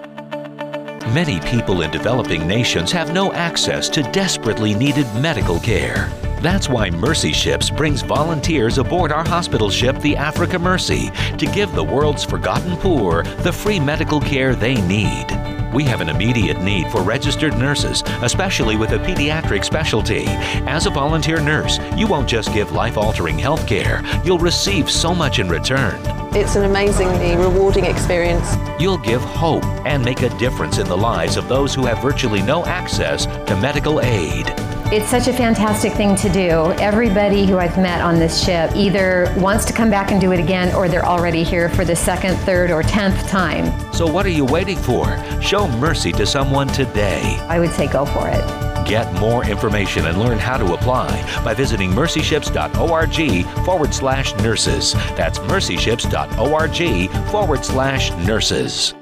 [1.08, 6.12] Many people in developing nations have no access to desperately needed medical care.
[6.41, 11.74] That's why Mercy Ships brings volunteers aboard our hospital ship, the Africa Mercy, to give
[11.74, 15.59] the world's forgotten poor the free medical care they need.
[15.74, 20.26] We have an immediate need for registered nurses, especially with a pediatric specialty.
[20.67, 25.13] As a volunteer nurse, you won't just give life altering health care, you'll receive so
[25.13, 25.99] much in return.
[26.36, 28.55] It's an amazingly rewarding experience.
[28.80, 32.41] You'll give hope and make a difference in the lives of those who have virtually
[32.41, 34.68] no access to medical aid.
[34.91, 36.73] It's such a fantastic thing to do.
[36.81, 40.39] Everybody who I've met on this ship either wants to come back and do it
[40.39, 43.93] again or they're already here for the second, third, or tenth time.
[43.93, 45.05] So, what are you waiting for?
[45.43, 47.37] Show mercy to someone today.
[47.47, 48.43] I would say go for it.
[48.87, 51.07] Get more information and learn how to apply
[51.45, 54.93] by visiting mercyships.org forward slash nurses.
[55.15, 58.95] That's mercyships.org forward slash nurses.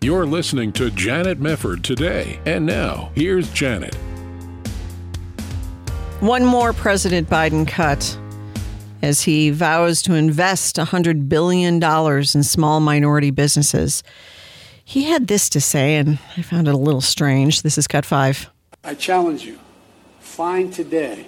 [0.00, 2.40] You're listening to Janet Mefford today.
[2.44, 3.96] And now, here's Janet.
[6.22, 8.16] One more President Biden cut
[9.02, 14.04] as he vows to invest $100 billion in small minority businesses.
[14.84, 17.62] He had this to say, and I found it a little strange.
[17.62, 18.48] This is cut five.
[18.84, 19.58] I challenge you
[20.20, 21.26] find today,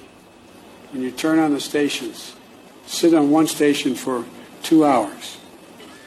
[0.93, 2.37] when you turn on the stations,
[2.87, 4.25] sit on one station for
[4.63, 5.39] two hours,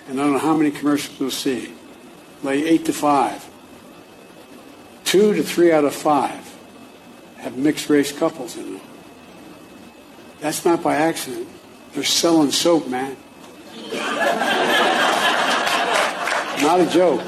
[0.08, 1.74] and I don't know how many commercials you'll see.
[2.42, 3.50] Lay eight to five.
[5.04, 6.47] Two to three out of five
[7.48, 8.82] have mixed race couples in them.
[10.42, 11.48] That's not by accident.
[11.94, 13.16] They're selling soap, man.
[16.62, 17.26] not a joke.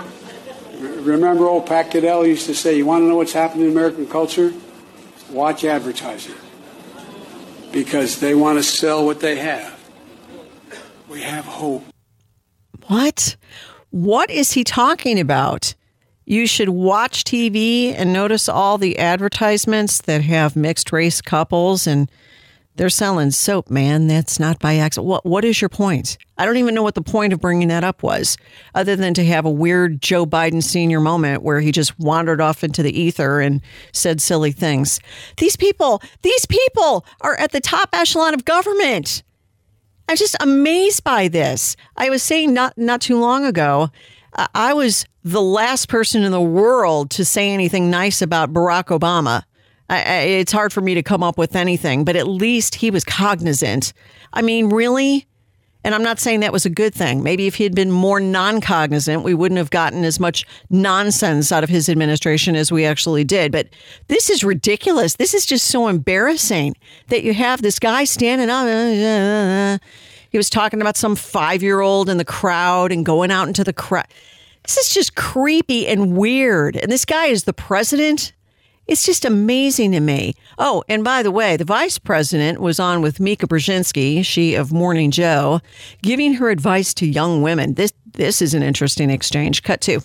[0.77, 4.07] Remember old Pat Caddell used to say, you want to know what's happening in American
[4.07, 4.53] culture?
[5.31, 6.35] Watch advertising.
[7.71, 9.79] Because they want to sell what they have.
[11.07, 11.85] We have hope.
[12.87, 13.37] What?
[13.91, 15.75] What is he talking about?
[16.29, 22.07] You should watch TV and notice all the advertisements that have mixed race couples and
[22.75, 24.05] they're selling soap, man.
[24.05, 25.07] That's not by accident.
[25.07, 26.19] What, what is your point?
[26.37, 28.37] I don't even know what the point of bringing that up was,
[28.75, 32.63] other than to have a weird Joe Biden senior moment where he just wandered off
[32.63, 33.59] into the ether and
[33.91, 34.99] said silly things.
[35.37, 39.23] These people, these people are at the top echelon of government.
[40.07, 41.75] I'm just amazed by this.
[41.97, 43.89] I was saying not not too long ago,
[44.33, 48.85] Uh, I was the last person in the world to say anything nice about Barack
[48.97, 49.43] Obama.
[49.89, 52.91] I, I, it's hard for me to come up with anything, but at least he
[52.91, 53.93] was cognizant.
[54.33, 55.27] I mean, really?
[55.83, 57.23] And I'm not saying that was a good thing.
[57.23, 61.51] Maybe if he had been more non cognizant, we wouldn't have gotten as much nonsense
[61.51, 63.51] out of his administration as we actually did.
[63.51, 63.69] But
[64.07, 65.15] this is ridiculous.
[65.15, 66.75] This is just so embarrassing
[67.07, 68.65] that you have this guy standing up.
[68.65, 69.77] Uh, uh,
[70.29, 73.63] He was talking about some five year old in the crowd and going out into
[73.63, 74.07] the crowd.
[74.63, 76.75] This is just creepy and weird.
[76.75, 78.33] And this guy is the president.
[78.87, 80.33] It's just amazing to me.
[80.57, 84.71] Oh, and by the way, the vice president was on with Mika Brzezinski, she of
[84.71, 85.61] Morning Joe,
[86.01, 87.75] giving her advice to young women.
[87.75, 89.63] This this is an interesting exchange.
[89.63, 90.01] Cut two.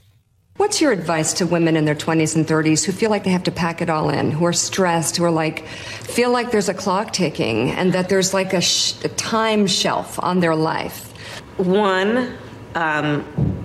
[0.56, 3.42] What's your advice to women in their 20s and 30s who feel like they have
[3.44, 6.74] to pack it all in, who are stressed, who are like, feel like there's a
[6.74, 11.12] clock ticking and that there's like a, sh- a time shelf on their life?
[11.56, 12.38] One,
[12.76, 13.64] um,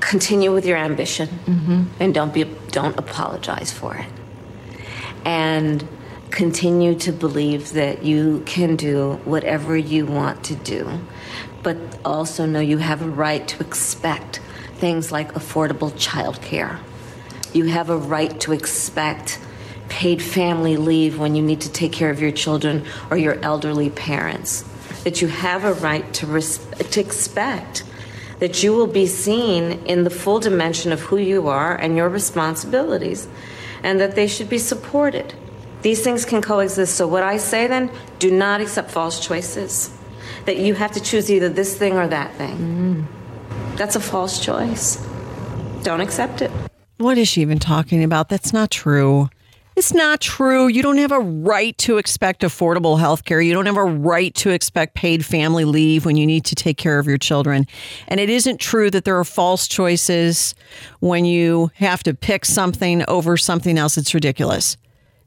[0.00, 1.84] continue with your ambition mm-hmm.
[2.00, 4.08] and don't be don't apologize for it
[5.24, 5.86] and
[6.30, 11.00] continue to believe that you can do whatever you want to do,
[11.62, 14.40] but also know you have a right to expect
[14.80, 16.78] things like affordable childcare.
[17.52, 19.38] You have a right to expect
[19.88, 23.90] paid family leave when you need to take care of your children or your elderly
[23.90, 24.64] parents.
[25.04, 27.84] That you have a right to, res- to expect
[28.38, 32.08] that you will be seen in the full dimension of who you are and your
[32.08, 33.28] responsibilities
[33.82, 35.34] and that they should be supported.
[35.82, 36.94] These things can coexist.
[36.94, 39.90] So, what I say then, do not accept false choices.
[40.46, 42.56] That you have to choose either this thing or that thing.
[42.56, 43.19] Mm.
[43.80, 45.02] That's a false choice.
[45.84, 46.50] Don't accept it.
[46.98, 48.28] What is she even talking about?
[48.28, 49.30] That's not true.
[49.74, 50.68] It's not true.
[50.68, 53.40] You don't have a right to expect affordable health care.
[53.40, 56.76] You don't have a right to expect paid family leave when you need to take
[56.76, 57.66] care of your children.
[58.06, 60.54] And it isn't true that there are false choices
[60.98, 63.96] when you have to pick something over something else.
[63.96, 64.76] It's ridiculous.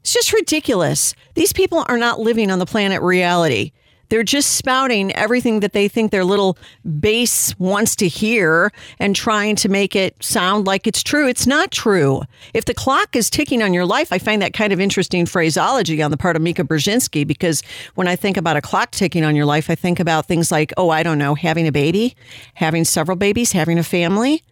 [0.02, 1.16] It's just ridiculous.
[1.34, 3.72] These people are not living on the planet reality.
[4.08, 6.58] They're just spouting everything that they think their little
[7.00, 11.28] base wants to hear and trying to make it sound like it's true.
[11.28, 12.22] It's not true.
[12.52, 16.02] If the clock is ticking on your life, I find that kind of interesting phraseology
[16.02, 17.62] on the part of Mika Brzezinski because
[17.94, 20.72] when I think about a clock ticking on your life, I think about things like,
[20.76, 22.16] oh, I don't know, having a baby,
[22.54, 24.42] having several babies, having a family.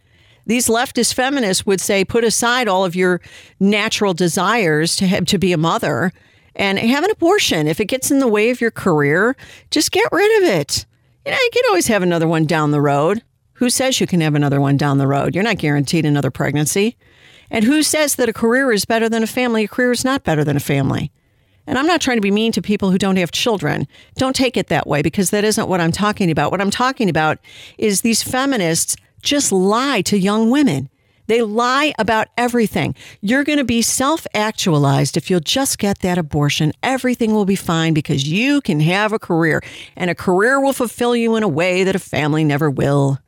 [0.46, 3.20] These leftist feminists would say, put aside all of your
[3.60, 6.12] natural desires to have, to be a mother
[6.54, 7.66] and have an abortion.
[7.66, 9.36] If it gets in the way of your career,
[9.70, 10.86] just get rid of it.
[11.24, 13.22] You know, you can always have another one down the road.
[13.54, 15.34] Who says you can have another one down the road?
[15.34, 16.96] You're not guaranteed another pregnancy.
[17.50, 19.64] And who says that a career is better than a family?
[19.64, 21.12] A career is not better than a family.
[21.66, 23.86] And I'm not trying to be mean to people who don't have children.
[24.16, 26.50] Don't take it that way because that isn't what I'm talking about.
[26.50, 27.38] What I'm talking about
[27.78, 30.88] is these feminists just lie to young women.
[31.26, 32.94] They lie about everything.
[33.20, 36.72] You're going to be self actualized if you'll just get that abortion.
[36.82, 39.62] Everything will be fine because you can have a career,
[39.96, 43.18] and a career will fulfill you in a way that a family never will.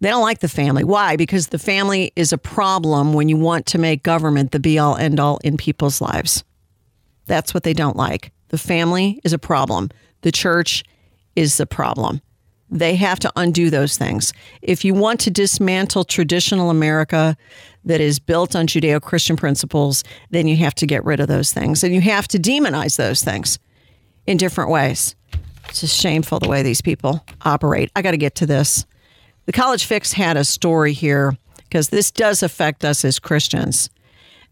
[0.00, 0.84] They don't like the family.
[0.84, 1.16] Why?
[1.16, 4.96] Because the family is a problem when you want to make government the be all
[4.96, 6.44] end all in people's lives.
[7.26, 8.30] That's what they don't like.
[8.48, 9.90] The family is a problem.
[10.20, 10.84] The church
[11.34, 12.20] is the problem.
[12.70, 14.32] They have to undo those things.
[14.60, 17.36] If you want to dismantle traditional America
[17.84, 21.52] that is built on Judeo Christian principles, then you have to get rid of those
[21.52, 23.58] things and you have to demonize those things
[24.26, 25.14] in different ways.
[25.68, 27.90] It's just shameful the way these people operate.
[27.94, 28.84] I got to get to this.
[29.46, 33.90] The College Fix had a story here because this does affect us as Christians.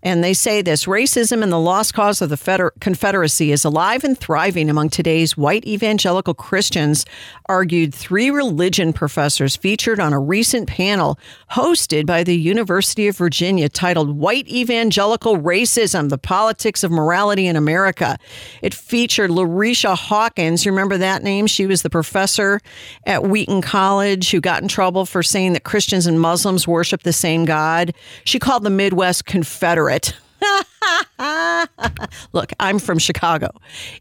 [0.04, 4.04] And they say this racism and the lost cause of the Feder- Confederacy is alive
[4.04, 7.06] and thriving among today's white evangelical Christians,
[7.46, 11.18] argued three religion professors featured on a recent panel
[11.52, 17.56] hosted by the University of Virginia titled White Evangelical Racism The Politics of Morality in
[17.56, 18.18] America.
[18.60, 20.66] It featured Larycia Hawkins.
[20.66, 21.46] You remember that name?
[21.46, 22.60] She was the professor
[23.06, 27.12] at Wheaton College who got in trouble for saying that Christians and Muslims worship the
[27.14, 27.94] same God.
[28.24, 30.14] She called the Midwest Confederate it.
[32.32, 33.50] Look, I'm from Chicago.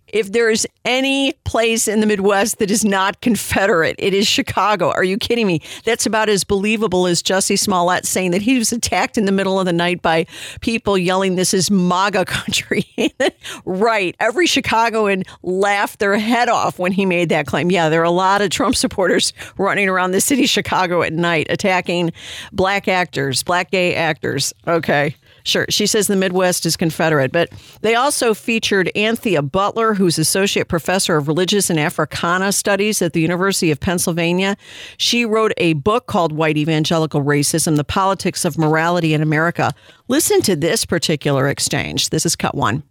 [0.07, 4.91] If there's any place in the Midwest that is not Confederate, it is Chicago.
[4.91, 5.61] Are you kidding me?
[5.85, 9.59] That's about as believable as Jussie Smollett saying that he was attacked in the middle
[9.59, 10.25] of the night by
[10.61, 12.85] people yelling, This is MAGA country.
[13.65, 14.15] right.
[14.19, 17.71] Every Chicagoan laughed their head off when he made that claim.
[17.71, 21.13] Yeah, there are a lot of Trump supporters running around the city of Chicago at
[21.13, 22.11] night attacking
[22.51, 24.53] black actors, black gay actors.
[24.67, 25.15] Okay.
[25.45, 25.65] Sure.
[25.69, 27.31] She says the Midwest is Confederate.
[27.31, 27.49] But
[27.81, 33.21] they also featured Anthea Butler, who's Associate Professor of Religious and Africana Studies at the
[33.21, 34.55] University of Pennsylvania.
[34.97, 39.73] She wrote a book called White Evangelical Racism The Politics of Morality in America.
[40.07, 42.09] Listen to this particular exchange.
[42.09, 42.83] This is cut one.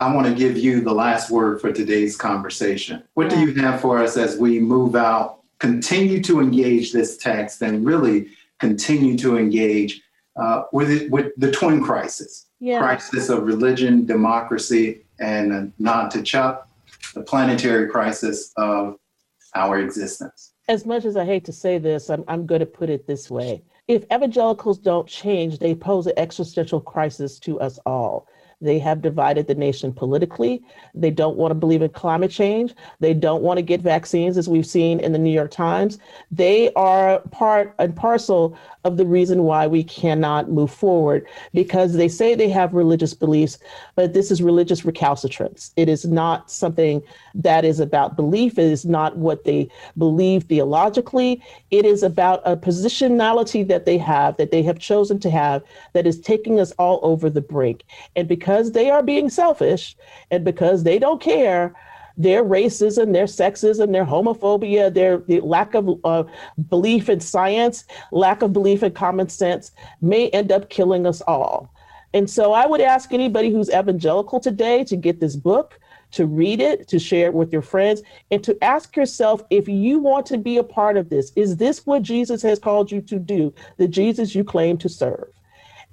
[0.00, 3.02] I want to give you the last word for today's conversation.
[3.14, 7.60] What do you have for us as we move out, continue to engage this text,
[7.60, 8.28] and really
[8.60, 10.00] continue to engage
[10.36, 12.78] uh, with it, with the twin crisis, Yeah.
[12.78, 16.68] crisis of religion, democracy, and uh, not to Chuck,
[17.14, 18.96] the planetary crisis of
[19.54, 20.52] our existence.
[20.68, 23.30] As much as I hate to say this, I'm, I'm going to put it this
[23.30, 23.62] way.
[23.88, 28.28] If evangelicals don't change, they pose an existential crisis to us all.
[28.60, 30.62] They have divided the nation politically.
[30.94, 32.74] They don't want to believe in climate change.
[32.98, 35.98] They don't want to get vaccines, as we've seen in the New York Times.
[36.30, 42.08] They are part and parcel of the reason why we cannot move forward because they
[42.08, 43.58] say they have religious beliefs,
[43.94, 45.72] but this is religious recalcitrance.
[45.76, 47.02] It is not something
[47.34, 48.58] that is about belief.
[48.58, 51.42] It is not what they believe theologically.
[51.70, 56.06] It is about a positionality that they have, that they have chosen to have, that
[56.06, 57.84] is taking us all over the brink.
[58.16, 59.96] And because they are being selfish
[60.30, 61.74] and because they don't care,
[62.16, 66.24] their racism, their sexism, their homophobia, their the lack of uh,
[66.68, 69.72] belief in science, lack of belief in common sense
[70.02, 71.72] may end up killing us all.
[72.12, 75.78] And so I would ask anybody who's evangelical today to get this book,
[76.10, 79.98] to read it, to share it with your friends, and to ask yourself if you
[79.98, 81.32] want to be a part of this.
[81.36, 85.28] Is this what Jesus has called you to do, the Jesus you claim to serve?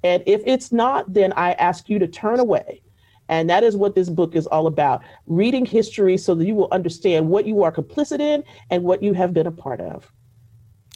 [0.04, 2.82] And if it's not, then I ask you to turn away.
[3.28, 6.68] And that is what this book is all about reading history so that you will
[6.72, 10.10] understand what you are complicit in and what you have been a part of.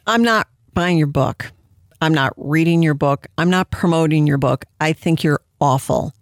[0.06, 1.52] I'm not buying your book.
[2.00, 3.26] I'm not reading your book.
[3.38, 4.64] I'm not promoting your book.
[4.80, 6.12] I think you're awful.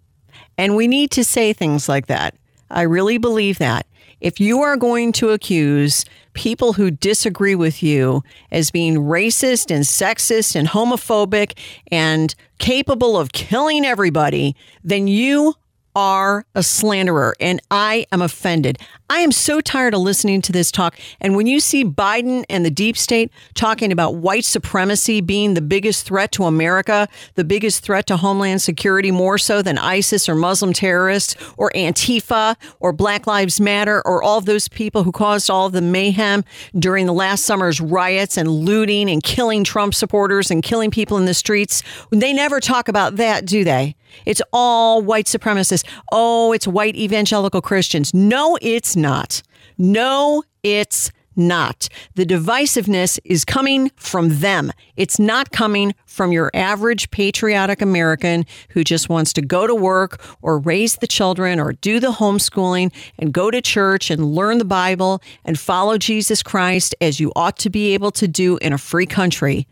[0.57, 2.35] And we need to say things like that.
[2.69, 3.87] I really believe that.
[4.21, 9.83] If you are going to accuse people who disagree with you as being racist and
[9.83, 11.57] sexist and homophobic
[11.91, 15.55] and capable of killing everybody, then you
[15.95, 18.77] are a slanderer and I am offended.
[19.11, 20.97] I am so tired of listening to this talk.
[21.19, 25.61] And when you see Biden and the deep state talking about white supremacy being the
[25.61, 30.35] biggest threat to America, the biggest threat to Homeland Security, more so than ISIS or
[30.35, 35.69] Muslim terrorists or Antifa or Black Lives Matter or all those people who caused all
[35.69, 36.45] the mayhem
[36.79, 41.25] during the last summer's riots and looting and killing Trump supporters and killing people in
[41.25, 43.93] the streets, they never talk about that, do they?
[44.25, 45.87] It's all white supremacists.
[46.11, 48.13] Oh, it's white evangelical Christians.
[48.13, 49.41] No, it's not.
[49.77, 51.87] No, it's not.
[52.15, 54.71] The divisiveness is coming from them.
[54.97, 60.21] It's not coming from your average patriotic American who just wants to go to work
[60.41, 64.65] or raise the children or do the homeschooling and go to church and learn the
[64.65, 68.77] Bible and follow Jesus Christ as you ought to be able to do in a
[68.77, 69.67] free country.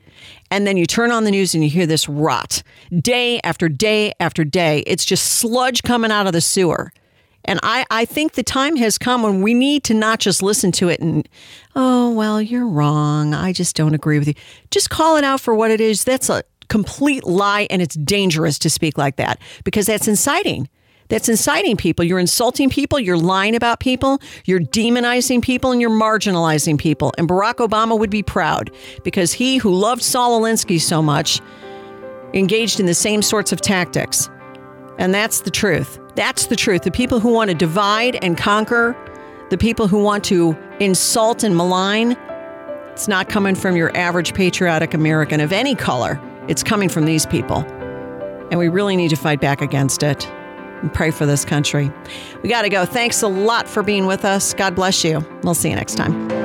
[0.51, 4.13] And then you turn on the news and you hear this rot day after day
[4.19, 4.83] after day.
[4.87, 6.91] It's just sludge coming out of the sewer.
[7.49, 10.71] And I, I think the time has come when we need to not just listen
[10.73, 11.27] to it and,
[11.75, 13.33] oh, well, you're wrong.
[13.33, 14.35] I just don't agree with you.
[14.69, 16.03] Just call it out for what it is.
[16.03, 20.69] That's a complete lie, and it's dangerous to speak like that because that's inciting.
[21.07, 22.05] That's inciting people.
[22.05, 22.99] You're insulting people.
[22.99, 24.21] You're lying about people.
[24.45, 27.15] You're demonizing people and you're marginalizing people.
[27.17, 28.69] And Barack Obama would be proud
[29.03, 31.41] because he, who loved Saul Alinsky so much,
[32.35, 34.29] engaged in the same sorts of tactics.
[34.99, 35.97] And that's the truth.
[36.19, 36.81] That's the truth.
[36.81, 38.93] The people who want to divide and conquer,
[39.51, 42.17] the people who want to insult and malign,
[42.91, 46.19] it's not coming from your average patriotic American of any color.
[46.49, 47.59] It's coming from these people.
[48.51, 50.29] And we really need to fight back against it
[50.81, 51.89] and pray for this country.
[52.43, 52.83] We got to go.
[52.83, 54.53] Thanks a lot for being with us.
[54.53, 55.25] God bless you.
[55.43, 56.38] We'll see you next time.